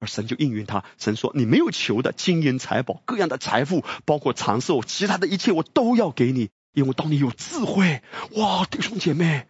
[0.00, 0.84] 而神就应允他。
[0.98, 8.02] 神说：你没有求的金银财宝、各样的财富，包括长寿，其他的一切我都要给你，因为当你有智慧，
[8.32, 9.46] 哇，弟兄姐妹，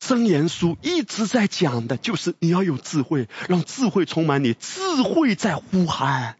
[0.00, 6.38] 真言书一直在讲的就是你要有智慧，让智慧充满你，智慧在呼喊。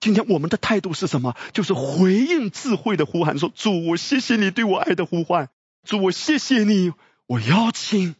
[0.00, 1.34] 今天我们的态度是什么？
[1.52, 5.48] 就是回应智慧的呼喊，说：“主，我谢谢你对我爱的呼唤。
[5.84, 6.92] 主，我谢谢你，
[7.26, 8.14] 我邀请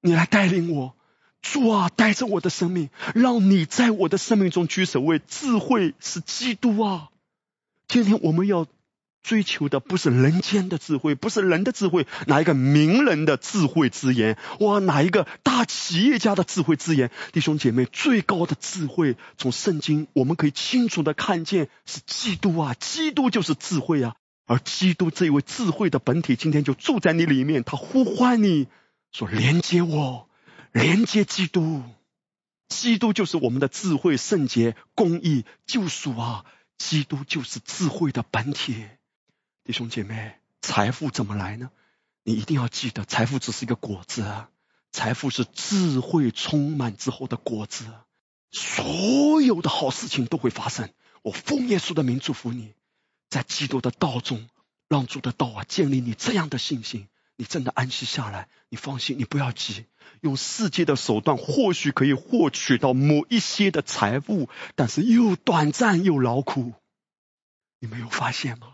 [0.00, 0.94] 你来带领我，
[1.40, 5.20] 主啊，带着我的生命，让你在我的生命中居首位。
[5.20, 7.08] 智慧是基督啊！
[7.88, 8.66] 今天我们要。
[9.22, 14.36] 追求的不是人间的智慧，不是人的智慧，哪一个名人的智慧之言？
[14.60, 17.10] 哇，哪一个大企业家的智慧之言？
[17.32, 22.74] 弟兄姐妹，最高的智慧，从圣经我们可以清楚的看见，是基督啊！
[22.74, 24.16] 基督就是智慧啊！
[24.46, 28.66] 而基督这位智慧的本体，今天就住在你里面，他呼唤你
[29.12, 30.28] 说：“连接我，
[30.72, 31.82] 连接基督。
[32.68, 36.44] 基督就是我们的智慧、圣洁、公义、救赎啊！
[36.76, 38.84] 基督就是智慧的本体。”
[39.64, 41.70] 弟兄姐妹，财富怎么来呢？
[42.24, 44.24] 你一定要记得，财富只是一个果子，
[44.90, 47.86] 财富是智慧充满之后的果子。
[48.50, 50.90] 所有的好事情都会发生。
[51.22, 52.74] 我奉耶稣的名祝福你，
[53.30, 54.48] 在基督的道中，
[54.88, 57.06] 让主的道啊建立你这样的信心，
[57.36, 58.48] 你真的安息下来。
[58.68, 59.86] 你放心，你不要急。
[60.22, 66.74] 用世界的手段或许可以获取到某一些的财富，但是又短暂又劳苦。
[67.78, 68.71] 你没有发现吗？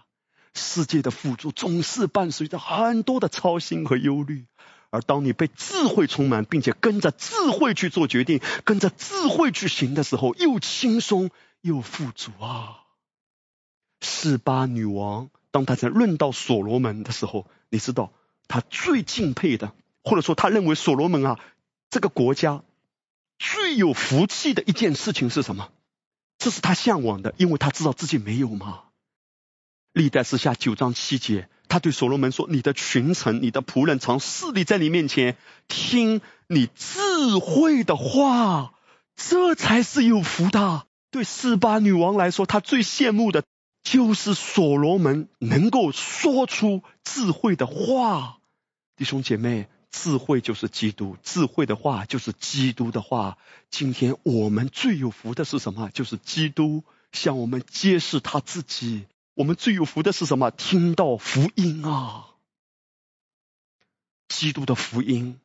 [0.59, 4.45] 世界的富足总是伴随着很多的操心和忧虑，
[4.91, 11.31] 而当你被智慧充满，并且跟着智慧去做决定，跟着智慧去行的时候，又轻松
[11.61, 12.85] 又富足啊！
[14.01, 18.13] 四八女王，当她在论到所罗门的时候，你知道
[18.47, 19.73] 她最敬佩的，
[20.05, 21.41] 或者说她认为所罗门啊，
[21.91, 22.63] 这个国家
[23.39, 25.71] 最有福气的一件事情是什么？
[26.39, 28.85] 这是她向往的，因为她知道自己没有嘛。
[29.99, 38.75] 历代之下九章七节，他对所罗门说：“你的群臣、你的仆人常侍立在你面前，听你智慧的话，
[39.17, 43.43] 这才是有福的。”对四八女王来说，她最羡慕的
[43.83, 48.39] 就是所罗门能够说出智慧的话。
[48.95, 53.37] 弟兄姐妹，智慧就是基督，智慧的话就是基督的话。
[53.69, 55.91] 今天我们最有福的是什么？
[55.93, 59.07] 就是基督向我们揭示他自己。
[59.39, 60.51] 我们最有福的是什么？
[60.51, 62.27] 听到福音啊！
[64.27, 65.39] 基督的福音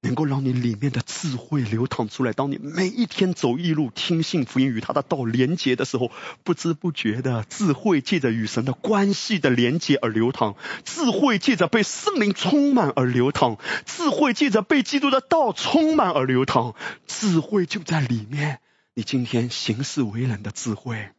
[0.00, 2.32] 能够让你里面的智慧流淌出来。
[2.32, 6.10] 当你每一天走一路，听信福音，与他的道连接的时候，
[6.44, 16.74] 不知不觉的智慧借着与神的关系的连接而流淌，智慧借着被圣灵充满而流淌，智慧借着被基督的道充满而流淌，
[17.06, 18.60] 智慧就在里面。
[18.94, 21.10] 你今天行事为人的智慧。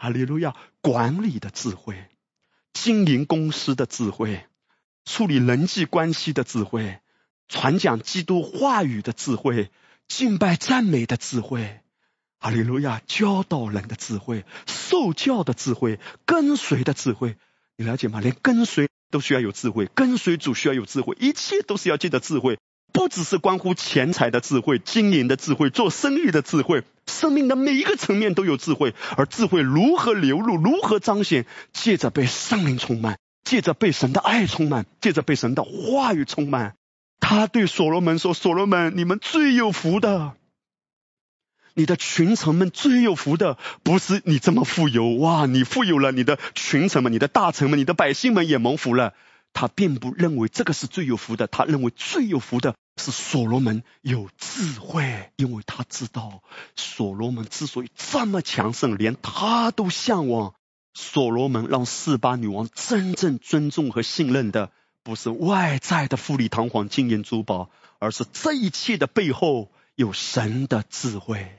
[0.00, 0.54] 哈利路亚！
[0.80, 1.96] 管理的智慧，
[2.72, 4.46] 经营公司的智慧，
[5.04, 7.00] 处理人际关系的智慧，
[7.48, 9.72] 传讲基督话语的智慧，
[10.06, 11.80] 敬拜赞美的智慧，
[12.38, 13.02] 哈利路亚！
[13.08, 17.36] 教导人的智慧，受教的智慧，跟随的智慧，
[17.76, 18.20] 你了解吗？
[18.20, 22.56] 连跟随都需要有智慧，跟随主需要有智慧，一切都是要借着智慧。
[22.90, 28.94] 不只是关乎钱财的智慧、经营的智慧、做生意的智慧，生命的每一个层面都有智慧。
[29.16, 31.46] 而智慧如何流露、如何彰显？
[31.72, 36.76] 借着被圣灵充满，借着被神的爱充满，借着被神的话语充满。
[37.18, 40.34] 他对所罗门说：“所罗门，你们最有福的，
[41.74, 45.46] 你的群臣们最有福的，不是你这么富有哇！
[45.46, 49.14] 你富有了，你的群臣们、你的大臣们、你的百姓们也蒙福了。”
[49.52, 56.42] 他并不认为这个是最有福的，他认为最有福的是所罗门有智慧，因为他知道
[56.76, 60.54] 所罗门之所以这么强盛，连他都向往。
[60.94, 64.72] 所罗门让四八女王真正尊重和信任的，
[65.04, 67.70] 不是外在的富丽堂皇、金银珠宝，
[68.00, 71.56] 而是这一切的背后有神的智慧。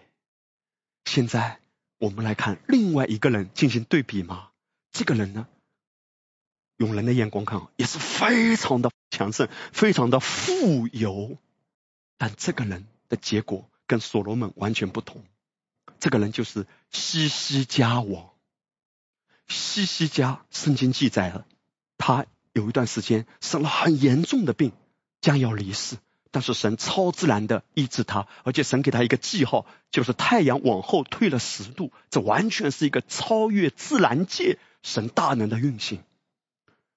[1.06, 1.60] 现在
[2.00, 4.50] 我们来看另外一个人进行对比嘛？
[4.92, 5.48] 这个人呢？
[6.80, 11.38] 用人的眼光看，也是非常的强盛，非常的富有。
[12.18, 15.22] 但这个人的结果跟所罗门完全不同。
[16.00, 18.30] 这个人就是西西家王。
[19.50, 21.46] 西西家，圣经记载了，
[21.98, 24.72] 他有一段时间生了很严重的病，
[25.20, 25.98] 将要离世。
[26.32, 31.92] 但是神超自然的医治他，而且神给他一个记号，就是太阳往后退了十度。
[32.10, 36.02] 这完全是一个超越自然界神大能的运行。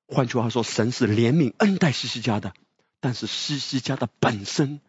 [0.07, 2.53] 换句话说，神是怜悯恩待西西家的，
[3.01, 4.81] 但是西西家的本身，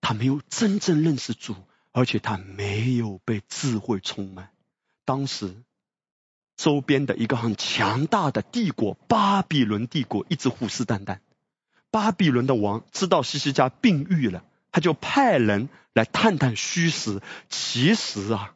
[0.00, 1.56] 他没有真正认识主，
[1.92, 4.50] 而且他没有被智慧充满。
[5.04, 5.62] 当时
[6.56, 11.18] 周边的一个很强大的帝国——巴比伦帝国，一直虎视眈眈。
[11.90, 17.22] 巴比伦的王知道西西家病愈了，他就派人来探探虚实。
[17.48, 18.54] 其实啊。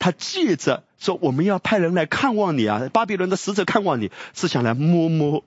[0.00, 5.44] 他借着说我们要派人来看望你啊，巴比伦的使者看望你，是想来摸摸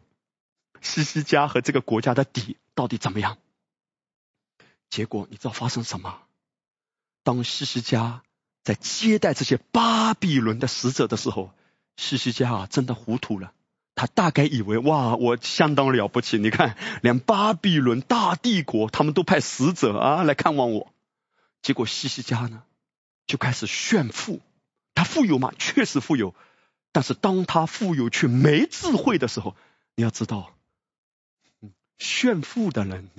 [0.79, 3.37] 西西家和这个国家的底到底怎么样？
[4.89, 6.19] 结果你知道发生什么？
[7.23, 8.21] 当西西家
[8.63, 11.51] 在接待这些巴比伦的使者的时候，
[11.97, 13.53] 西西家啊真的糊涂了。
[13.95, 20.91] 他大概以为哇，我相当了不起，你看，连巴比伦大帝国他们都派使者啊来看望我。
[21.61, 22.63] 结果西西家呢
[23.27, 24.41] 就开始炫富，
[24.95, 25.53] 他富有吗？
[25.57, 26.35] 确实富有，
[26.91, 29.55] 但是当他富有却没智慧的时候，
[29.95, 30.55] 你要知道，
[31.97, 33.09] 炫富的人。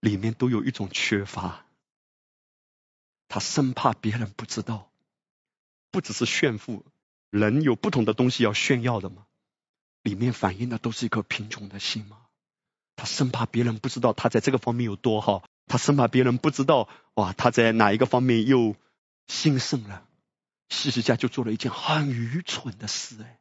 [0.00, 1.66] 里面都有一种缺乏，
[3.28, 4.90] 他生怕别人不知道，
[5.90, 6.86] 不只是炫富，
[7.28, 9.26] 人有不同的东西要炫耀的嘛，
[10.02, 12.16] 里面反映的都是一颗贫穷的心嘛，
[12.96, 18.76] 他生怕别人不知道他在这个方面有多好，他生怕别人不知道哇他在哪一个方面又
[19.30, 20.02] 兴盛了，
[20.68, 23.38] 西西家就做了一件很愚蠢的事哎。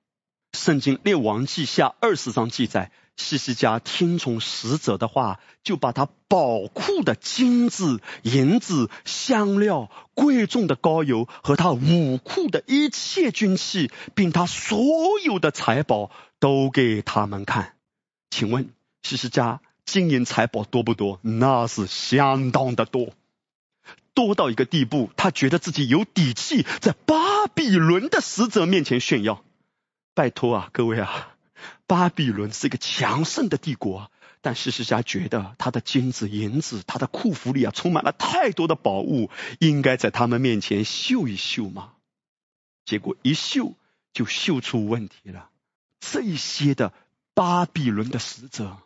[0.54, 14.80] 圣经列王记下二十章记载，西西家听从使者的话，就把他宝库的金子、银子、香料、贵重的膏油和他武库的一切军器，并他所
[15.26, 17.76] 有的财宝都给他们看。
[18.30, 18.70] 请问
[19.02, 21.20] 西西家金银财宝多不多？
[21.24, 23.14] 那是相当的多，
[24.14, 29.44] 多到一个地步，他觉得自己有底气在巴比伦的使者面前炫耀。
[30.14, 31.38] 拜托啊，各位啊，
[31.88, 34.12] 巴比伦是一个强盛的帝国，
[34.42, 39.30] 但西西家觉得他的金子、银子，他的库府里啊充满了太多的宝物，
[39.60, 41.94] 应该在他们面前秀一秀嘛。
[42.86, 43.76] 结果一秀
[44.14, 45.50] 就秀出问题了。
[46.00, 46.94] 这些的
[47.34, 48.78] 巴比伦的使者，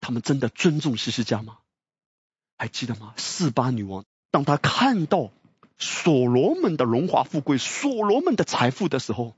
[0.00, 1.58] 他们真的尊重西西家吗？
[2.58, 3.14] 还记得吗？
[3.16, 4.04] 四巴女王
[4.36, 5.30] 当他看到
[5.78, 9.34] 所罗门的荣华富贵、所罗门的财富的时候。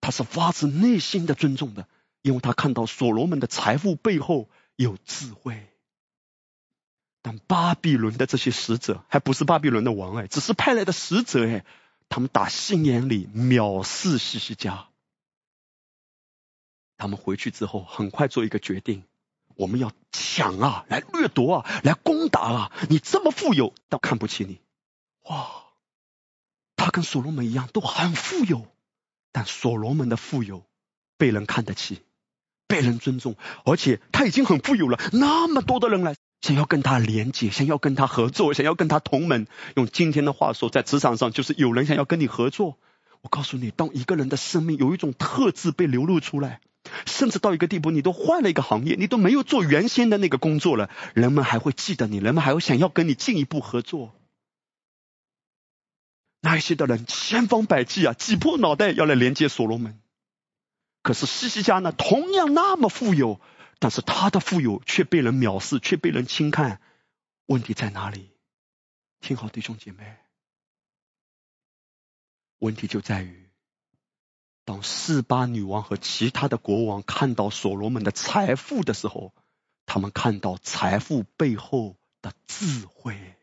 [0.00, 1.88] 他是发自内心的尊重的，
[2.22, 5.66] 因为他看到所罗门的财富背后有智慧。
[7.20, 11.64] 但巴比伦的这些使者还不是巴比伦的王哎，只是派来的使者哎，
[12.08, 14.86] 他们打心眼里藐视西西家。
[16.96, 19.02] 他们回去之后，很快做一个决定：
[19.58, 22.72] 我们要抢啊，来掠夺啊，来攻打啊！
[22.88, 24.60] 你这么富有，都看不起你。
[25.28, 25.50] 哇，
[26.76, 28.66] 他跟所罗门一样，都很富有。
[29.32, 30.62] 但所罗门的富有
[31.16, 32.02] 被人看得起，
[32.68, 34.98] 被人尊重，而且他已经很富有了。
[35.12, 39.48] 那么多的人来想要跟他连接，想要跟他合作，想要跟他同门。
[39.74, 42.78] 用今天的话说，在职场上就是有人想要跟你合作。
[43.22, 46.60] 我告诉你，当一个人的生命有一种特质被流露出来，
[47.06, 54.14] 甚至到一个地步，你都换了一个行业，你都没有做原先的那个工作了，人们还会记得你，人们还会想要跟你进一步合作。
[56.40, 60.00] 那一些的人千方百计啊，挤破脑袋要来连接所罗门。
[61.02, 63.40] 可是西西家呢，同样那么富有，
[63.78, 66.80] 但是他的富有却被人藐视，却被人轻看。
[67.46, 68.30] 问题在哪里？
[69.20, 70.16] 听好，弟兄姐妹，
[72.58, 73.47] 问题就在于，
[74.68, 79.32] 当四巴女王和其他的国王看到所罗门的财富的时候，
[79.86, 83.34] 他们看到财富背后的智慧。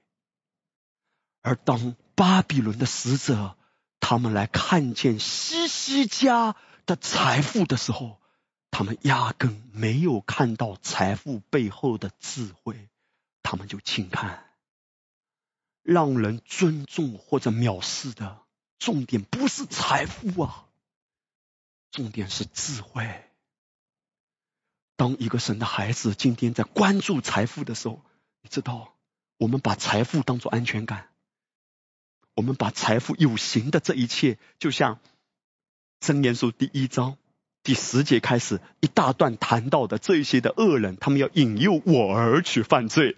[1.41, 3.57] 而当巴比伦的使者
[3.99, 8.21] 他们来看见西西家的财富的时候，
[8.69, 12.87] 他们压根没有看到财富背后的智慧，
[13.41, 14.45] 他们就轻看。
[15.81, 18.43] 让人尊重或者藐视的
[18.77, 20.64] 重点不是财富啊，
[21.95, 23.09] 重点是智慧。
[24.97, 28.01] 当一个神的孩子今天在关注财富的时候，
[28.41, 28.95] 你知道，
[29.37, 31.07] 我们把财富当做安全感。
[32.33, 34.99] 我们把财富有形的这一切，就像
[36.01, 37.17] 箴言书第一章
[37.63, 43.17] 第十节开始一大段谈到的这些的恶人，他们要引诱我儿去犯罪。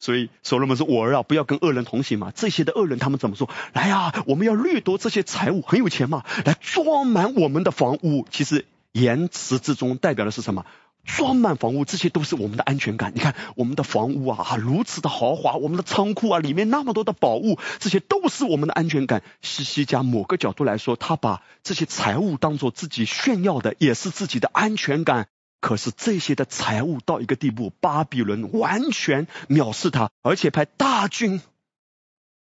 [0.00, 3.50] 所以所罗门说：“我儿啊，不要跟恶人同行嘛。”这些的恶人他们怎么说？
[3.72, 8.26] 来呀，我们要掠夺这些财物，很有钱嘛，来装满我们的房屋。
[8.30, 10.64] 其实言辞之中代表的是什么？
[11.04, 13.12] 装满房屋，这些都是我们的安全感。
[13.14, 19.22] 你看，我们的房屋啊，如此的豪华，我们的仓库啊，里面那么多的宝物，这些都是我们的安全感。
[19.40, 25.28] 西西家某个角度来说，他把这些财物当做自己炫耀的，也是自己的安全感。
[25.60, 31.40] 可是这些的财物到一个地步，巴比伦完全藐视他，而且派大军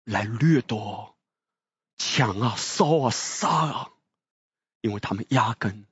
[0.05, 1.17] 来掠夺、
[1.97, 3.91] 抢啊、烧啊、杀啊，
[4.81, 5.87] 因为他们压根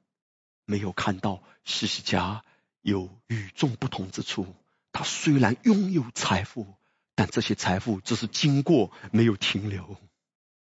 [0.65, 2.45] 没有看到西西家。
[2.81, 4.55] 有与众不同之处。
[4.93, 6.75] 他虽然拥有财富，
[7.17, 9.97] 但这些财富只是经过，没有停留。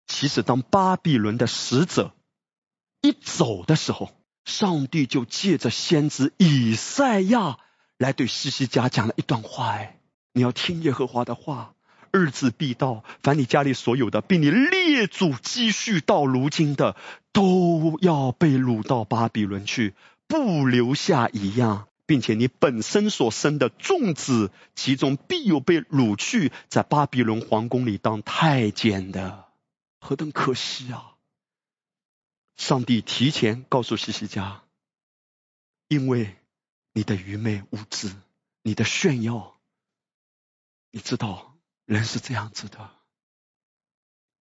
[0.06, 2.12] 其实，当巴比伦的使者
[3.02, 4.10] 一走的时候，
[4.48, 7.58] 上帝就借着先知以赛亚
[7.98, 9.68] 来对西西家讲了一段话。
[9.68, 10.00] 哎，
[10.32, 11.74] 你要听耶和华的话，
[12.10, 16.96] 日子必到，凡你家里所有的，并你列祖积蓄到如今的，
[17.32, 19.94] 都要被掳到巴比伦去，
[20.26, 21.84] 不留下一样。
[22.06, 29.44] 并且你本身所生的众子，其中必有被掳去，在巴比伦皇宫里当太监的，
[30.00, 31.17] 何等可惜啊！
[32.59, 34.62] 上帝提前告诉西西家，
[35.86, 36.36] 因为
[36.93, 38.14] 你的愚昧无知，
[38.60, 39.59] 你的炫耀，
[40.90, 41.56] 你知道
[41.86, 42.90] 人是这样子的。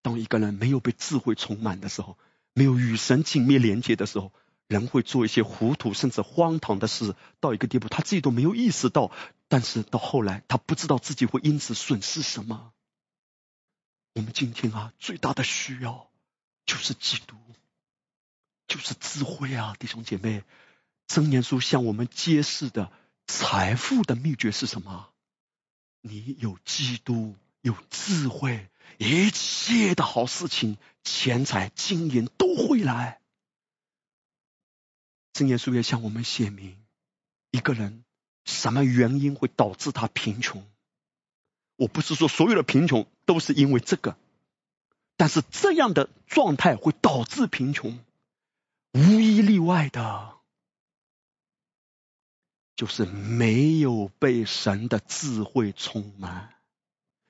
[0.02, 2.18] 当一个人没有被智慧充满的时候，
[2.52, 4.32] 没有与神紧密连接的时候。
[4.68, 9.12] 人会做一些糊涂甚至荒唐的事，到一个地步他自己都没有意识到，
[9.46, 12.72] 但是到后来他不知道自己会因此损失什么。
[14.14, 16.10] 我们今天啊，最大的需要
[16.64, 17.36] 就是基督，
[18.66, 20.44] 就是智慧啊，弟兄姐妹。
[21.06, 22.90] 真言书向我们揭示的
[23.28, 25.10] 财富的秘诀是什么？
[26.00, 28.68] 你有基督，有智慧，
[28.98, 33.20] 一切的好事情、钱财、金银都会来。
[35.34, 36.76] 圣言书也向我们写明，
[37.52, 38.04] 一个人
[38.44, 40.66] 什么原因会导致他贫穷？
[41.76, 44.16] 我不是说所有的贫穷都是因为这个，
[45.16, 47.98] 但是这样的状态会导致贫穷，
[48.96, 50.36] 无一例外的，
[52.74, 56.54] 就是没有被神的智慧充满。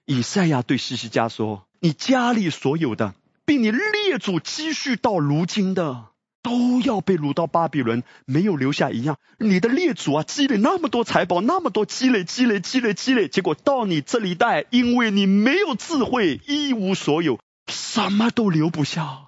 [0.05, 6.13] 以赛亚对西西家说：“你家里所有的，并你列祖积蓄到如今的。”
[6.47, 9.19] 都要被掳到巴比伦，没有留下一样。
[9.37, 19.26] 你的列祖啊，积累那么多财宝，那么多积累，积累，积累，积累，结果到你这里带，因为你没有智慧，一无所有，什么都留不下。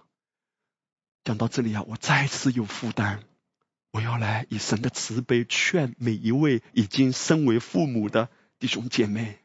[1.29, 3.21] 讲到这里啊，我再次有负担，
[3.91, 9.39] 我要来以神的慈悲劝每一位已经身为父母的弟兄姐妹。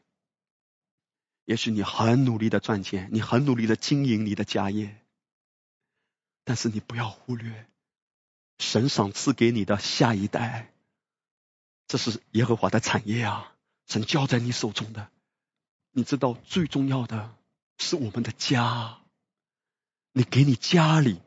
[1.44, 4.98] 也许你很努力的赚钱，你很努力的经营你的家业。
[6.44, 7.66] 但是你不要忽略
[8.58, 10.72] 神赏赐给你的下一代，
[11.86, 13.52] 这是耶和华的产业啊！
[13.86, 15.10] 神交在你手中的，
[15.90, 17.36] 你知道最重要的
[17.76, 19.00] 是我们的家。
[20.12, 21.20] 你给你家里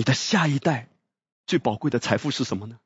[0.00, 0.88] 你的下一代
[1.46, 2.80] 最宝贵的财富是什么呢？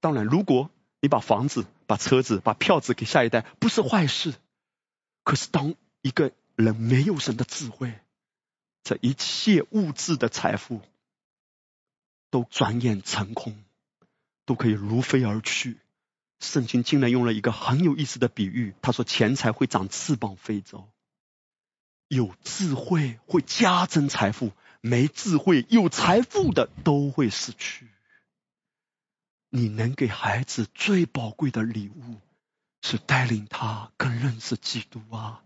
[0.00, 0.70] 当然，如果
[1.00, 4.32] 你把房子、把车子、把票子给下一代，不是坏事。
[5.24, 7.92] 可是当一个人没有神的智慧，
[8.82, 10.80] 这一切物质的财富。
[12.30, 13.62] 都转眼成空，
[14.46, 15.76] 都可以如飞而去。
[16.40, 20.88] 圣经竟然用了一个很有意思的比喻，他说：“钱财会长翅膀飞走，
[22.08, 24.52] 有智慧会加增财富，
[24.86, 27.88] 没智慧有财富的都会失去。”
[29.48, 32.20] 你能给孩子最宝贵的礼物，
[32.82, 35.42] 是带领他更认识基督啊！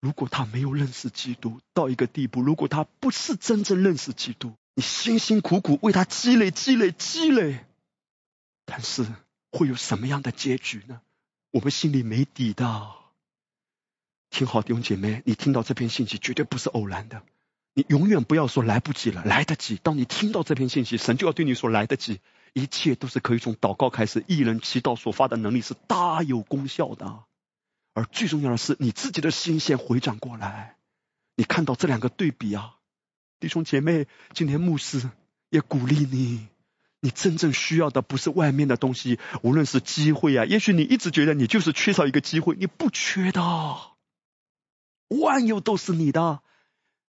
[0.00, 7.64] 如果他没有认识基督到一个地步，如果他不是真正认识基督，你辛辛苦苦为他积累、积累、积累，
[8.66, 9.06] 但是
[9.50, 11.00] 会有什么样的结局呢？
[11.52, 12.92] 我们心里没底的。
[14.28, 17.22] 听好，弟兄姐妹，你听到这篇信息绝对不是偶然的。
[17.78, 19.78] 你永远不要说来不及了，来得及。
[19.80, 22.18] 当你听到这篇信息，神就要对你说来得及。
[22.52, 27.20] 一切都是可以从祷告开始，一人祈祷所发的能力是大有功效的。
[27.94, 30.74] 而最重要的是，你自己的心先回转过来。
[31.36, 32.78] 你看到这两个对比啊？
[33.38, 35.08] 弟兄姐妹，今天牧师
[35.48, 36.48] 也鼓励你，
[36.98, 43.40] 你真正需要的不是外面的东西，无论是机会啊，也许你一直觉得你就是缺少一个机会，你不缺的，
[45.06, 46.42] 万有都是你的。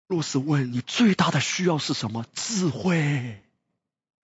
[0.09, 2.25] 若是问你最大的需要是什么？
[2.33, 3.43] 智慧。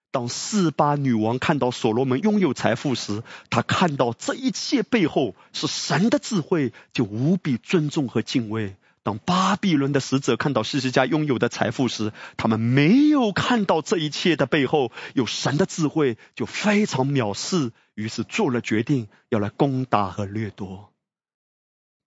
[0.09, 3.21] 当四八女王看到所罗门拥有财富时，
[3.51, 8.75] 她看到这一切背后是神的智慧，就无比尊重和敬畏。
[9.03, 20.91] 当巴比伦的使者看到西西家拥有的财富时，他们没有看到这一切的背后有神的智慧，就非常藐视，于是做了决定要来攻打和掠夺。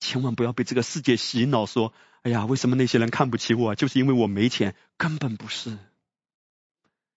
[0.00, 1.92] 千万不要被这个世界洗脑，说
[2.22, 3.74] ：“哎呀，为什么那些人看不起我？
[3.74, 5.78] 就是因为我没钱。”根本不是。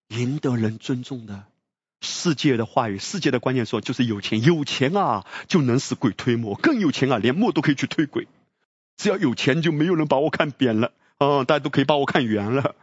[0.10, 1.46] 赢得人尊重的
[2.02, 8.28] 世界的话语，世界的观念说，就是有钱，有钱啊就能使鬼推磨，更有钱啊，连磨都可以去推鬼。
[8.98, 11.44] 只要有钱，就没有人把我看扁了啊！
[11.44, 12.76] 大家都可以把我看圆了。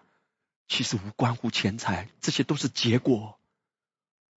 [0.66, 3.38] 其实无关乎钱财，这些都是结果。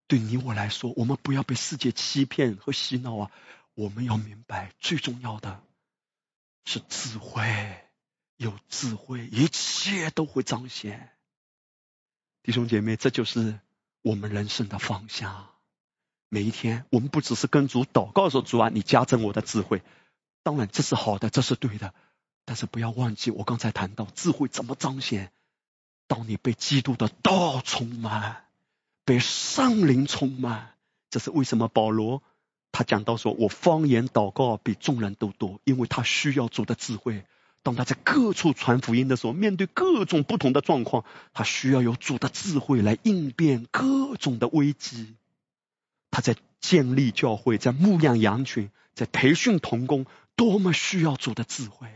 [0.07, 3.31] 对你我来说，我们不要被世界欺骗和洗脑啊！
[3.75, 5.63] 我们要明白，最重要的
[6.71, 7.43] 是智慧。
[8.37, 11.11] 有智慧，一切都会彰显。
[12.45, 13.59] 弟兄姐妹，这就是
[14.03, 15.49] 我们人生的方向。
[16.29, 19.83] 每一天，我们不只是跟主祷告说：“主啊，你加增我的智慧。”
[20.45, 21.93] 当然这是好的，这是对的，
[22.45, 25.33] 但是不要忘记我刚才谈到智慧怎么彰显。
[26.07, 28.47] 当你被基督的道充满，
[29.05, 30.77] 被圣灵充满，
[31.11, 31.67] 这是为什么？
[31.67, 32.23] 保罗
[32.73, 37.25] 他讲到说：“我方言祷告比众人都多，因为他需要主的智慧。
[37.63, 45.15] 当他在各处传福音的时候，面对各种不同的状况，他需要有主的智慧来应变各种的危机。
[46.11, 50.07] 他在建立教会，在牧养羊群，在培训童工，
[50.37, 51.89] 多么需要主的智慧。”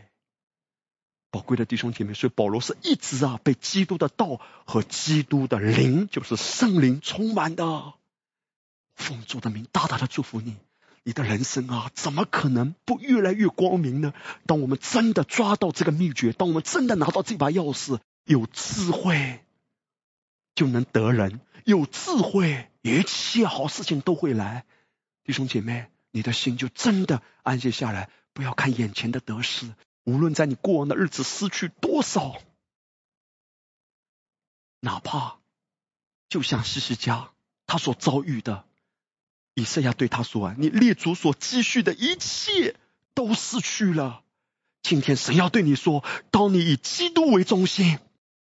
[1.31, 7.93] 宝贵的弟兄姐妹，所以保罗是一直啊被基督的道和基督的灵，就是圣灵充满的。
[8.95, 10.55] 奉主的名，大大的祝福你，
[11.07, 14.11] 你的人生啊，怎么可能不越来越光明呢？
[14.47, 19.45] 当我们真的抓到这个秘诀，当我们真的拿到这把钥匙，有智慧
[20.55, 24.65] 就能得人，有智慧，一切好事情都会来。
[25.23, 29.71] 弟兄姐妹，你的心就真的安歇下来，不要看眼前的得失。
[30.05, 32.41] 无论在你过往的日子失去多少，
[34.79, 35.37] 哪怕
[36.29, 37.29] 就像西西家
[37.67, 38.65] 他所遭遇的，
[39.55, 42.75] 以赛亚对他说：“啊，你列祖所积蓄的一切
[43.13, 44.21] 都失去了。
[44.83, 47.97] 今天神要对你说：当你以基督为中心，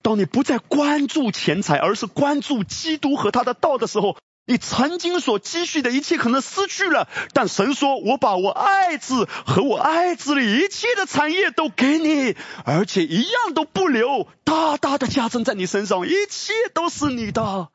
[0.03, 4.17] 当你不再关注钱财，而是关注基督和他的道的时候。”
[4.49, 17.67] 你曾经所积蓄的一切可能失去了，但神说：“我把我爱子和我爱子里一切的产业都给你，而且一样都不留，大大的加增在你身上，一切都是你的。”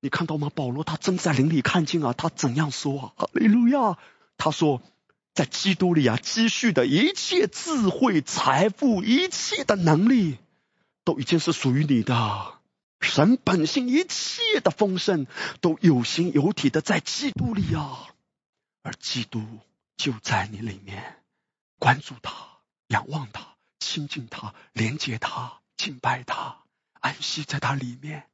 [0.00, 0.50] 你看到吗？
[0.54, 3.12] 保罗他正在灵里看见啊，他怎样说啊？
[3.16, 3.98] 哈利路亚！
[4.36, 4.80] 他说，
[5.34, 10.38] 在基督里啊，积蓄的一切智慧、财富、一切的能力，
[11.04, 12.54] 都已经是属于你的。
[13.00, 15.26] 神本性一切的丰盛
[15.60, 18.08] 都有形有体的在基督里啊，
[18.82, 19.42] 而基督
[19.96, 21.16] 就在你里面，
[21.78, 22.32] 关注他，
[22.88, 26.58] 仰望他，亲近他，连接他，敬拜他，
[27.00, 28.28] 安息在他里面，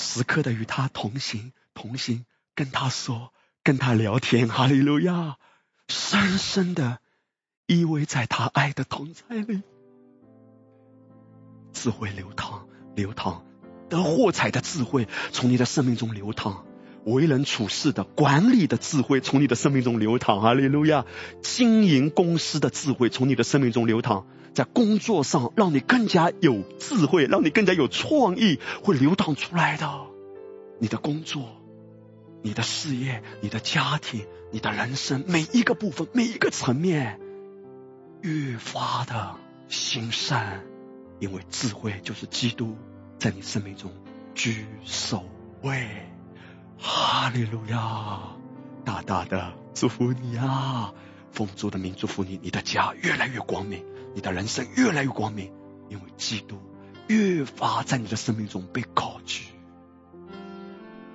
[0.00, 2.24] 时刻的与他同行，同行，
[2.54, 5.36] 跟他说，跟他聊天，哈利路亚，
[5.88, 7.00] 深深的
[7.66, 9.62] 依偎在他爱的同在里，
[11.74, 12.66] 智慧流淌，
[12.96, 13.44] 流淌。
[13.90, 16.64] 得货彩的智慧从你的生命中流淌，
[17.04, 21.04] 为人处事的管理的智慧从你的生命中流淌，哈利路亚！
[21.42, 29.88] 经营公司的智慧从你的生命中流淌，在工作上让你更加有智慧，让你更加有创意，会流淌出来的。
[30.78, 31.42] 你的工作、
[32.42, 37.20] 你的事业、你的家庭、你的人生每一个部分、每一个层面，
[38.22, 39.36] 越发的
[39.68, 40.60] 兴盛，
[41.18, 42.76] 因为智慧就是基督。
[43.18, 43.90] 在你生命中
[44.34, 45.22] 居首
[45.62, 45.86] 位，
[46.78, 48.20] 哈利路亚！
[48.82, 50.94] 大大的祝福你啊！
[51.30, 53.84] 丰足的名祝福你，你的家越来越光明，
[54.14, 55.52] 你的人生越来越光明，
[55.88, 56.56] 因为基督
[57.06, 59.44] 越发在你的生命中被高举。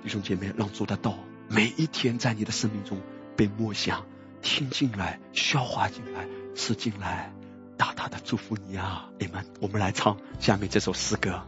[0.02, 1.14] 弟兄姐妹，让主的道
[1.48, 2.98] 每一天在你的生命中
[3.36, 4.04] 被默想、
[4.40, 7.32] 听进来、消化进来、吃进来，
[7.76, 9.10] 大大的祝福你啊！
[9.18, 11.42] 你们，我们来唱下面这首诗歌。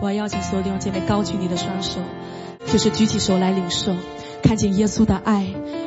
[0.00, 2.00] 我要邀请所有弟兄姐妹高举你的双手，
[2.66, 3.94] 就是举起手来领受，
[4.42, 5.44] 看见耶稣的爱，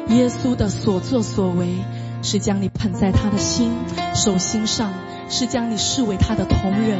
[0.09, 1.77] 耶稣的所作所为，
[2.23, 3.73] 是将你捧在他的心
[4.15, 4.91] 手心上，
[5.29, 6.99] 是将你视为他的同人，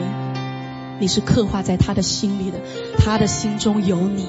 [1.00, 2.60] 你是刻画在他的心里的，
[3.00, 4.28] 他的心中有你，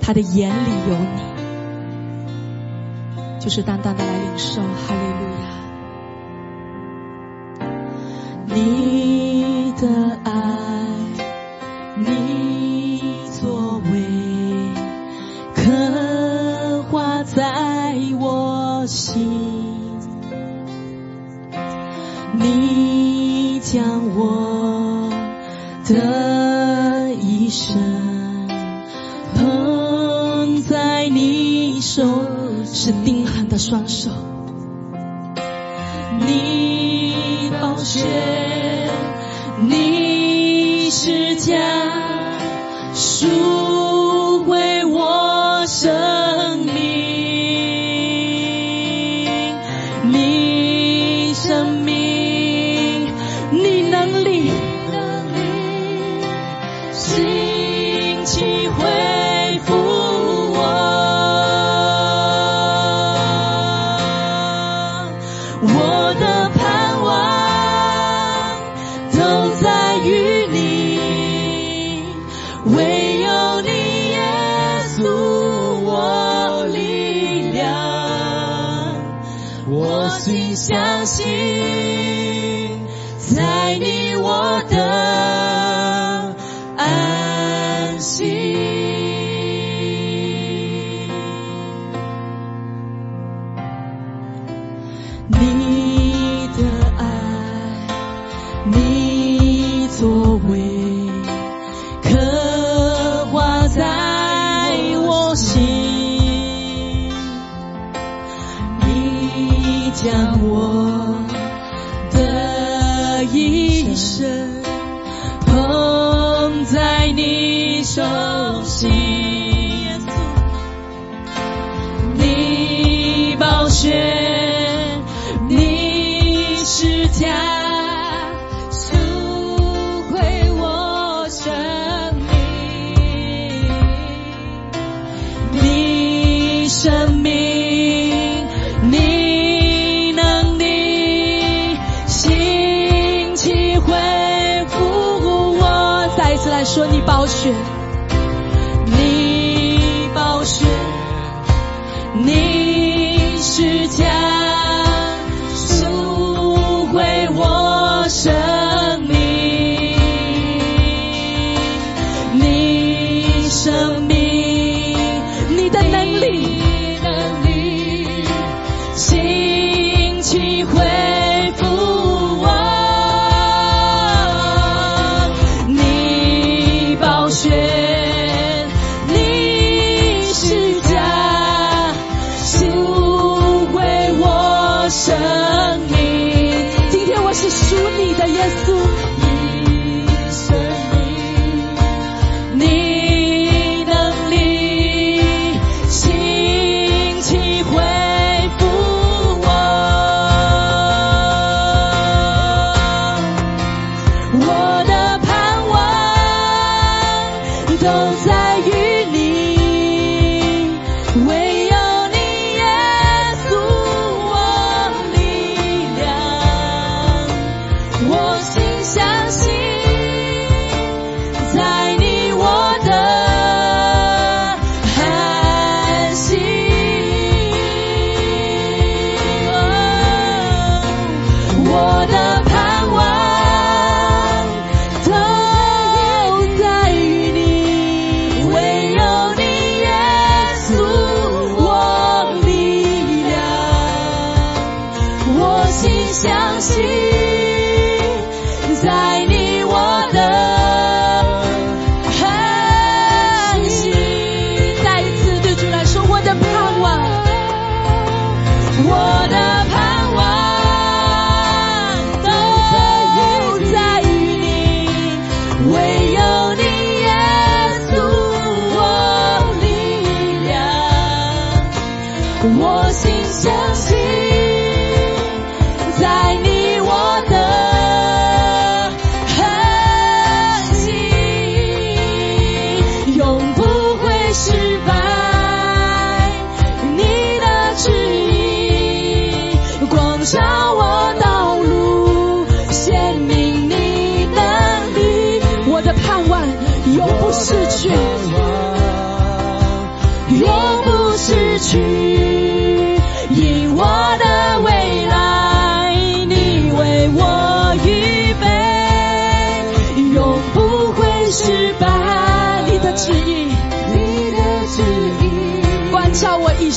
[0.00, 1.20] 他的眼里有你，
[3.38, 5.20] 就是淡淡的来领受，哈利路
[7.60, 7.66] 亚，
[8.54, 9.86] 你的
[10.24, 10.67] 爱。
[23.70, 25.10] 将我
[25.84, 28.48] 的一生
[29.34, 32.02] 捧在你手，
[32.64, 34.10] 是定痕的双手，
[36.26, 38.06] 你宝血，
[39.60, 41.58] 你是家。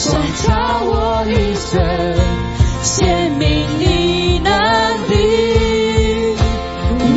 [0.02, 1.80] 想叫我一声
[3.38, 4.52] 你能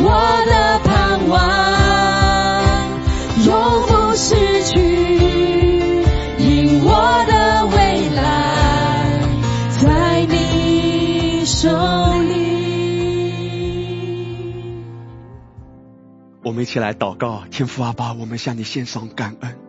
[0.03, 0.11] 我
[0.45, 1.33] 的盼望
[3.43, 3.49] 永
[3.87, 4.35] 不失
[4.65, 4.75] 去
[6.37, 7.75] 因我的未
[8.11, 8.21] 来
[9.79, 11.67] 在你手
[12.21, 12.35] 里
[16.43, 19.64] 我们一起来祷告天父阿爸我们向你献上感恩。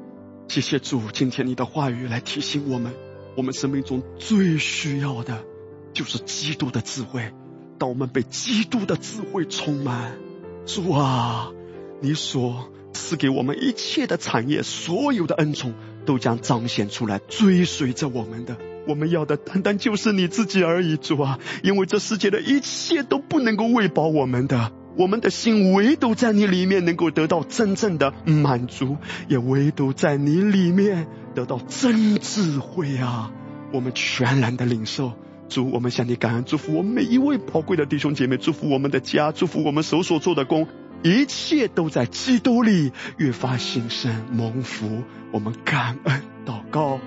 [0.57, 2.95] 谢谢主今天你的话语来提醒我们
[3.37, 5.45] 我们生命中最需要的
[5.93, 7.31] 就是基督的智慧
[7.79, 10.17] 当我们被基督的智慧充满。
[10.65, 11.53] 主啊
[12.01, 15.75] 你所赐给我们一切的产业所有的恩宠
[16.07, 18.57] 都将彰显出来追随着我们的。
[18.89, 24.73] 我们要的单单就是你自己而已主啊因为这世界的一切都不能够喂饱我们的。
[24.97, 28.97] 我们的心唯独在你里面能够得到真正的满足，
[29.29, 33.31] 也唯独在你里面得到真智慧啊！
[33.73, 35.13] 我们全然的领受。
[35.49, 40.67] 主，我们向你感恩，祝福我们每一位宝贵的弟兄姐妹，祝福我们的家，祝福我们手所做的工，
[41.03, 45.03] 一切都在基督里越发兴盛蒙福。
[45.31, 46.99] 我们感恩祷告，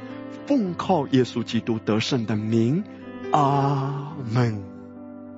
[0.46, 2.84] 奉靠耶稣基督得胜的名，
[3.32, 4.64] 阿门，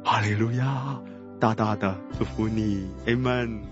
[0.04, 1.00] 哈利路亚。
[1.42, 3.71] 大大的祝福你，，Amen。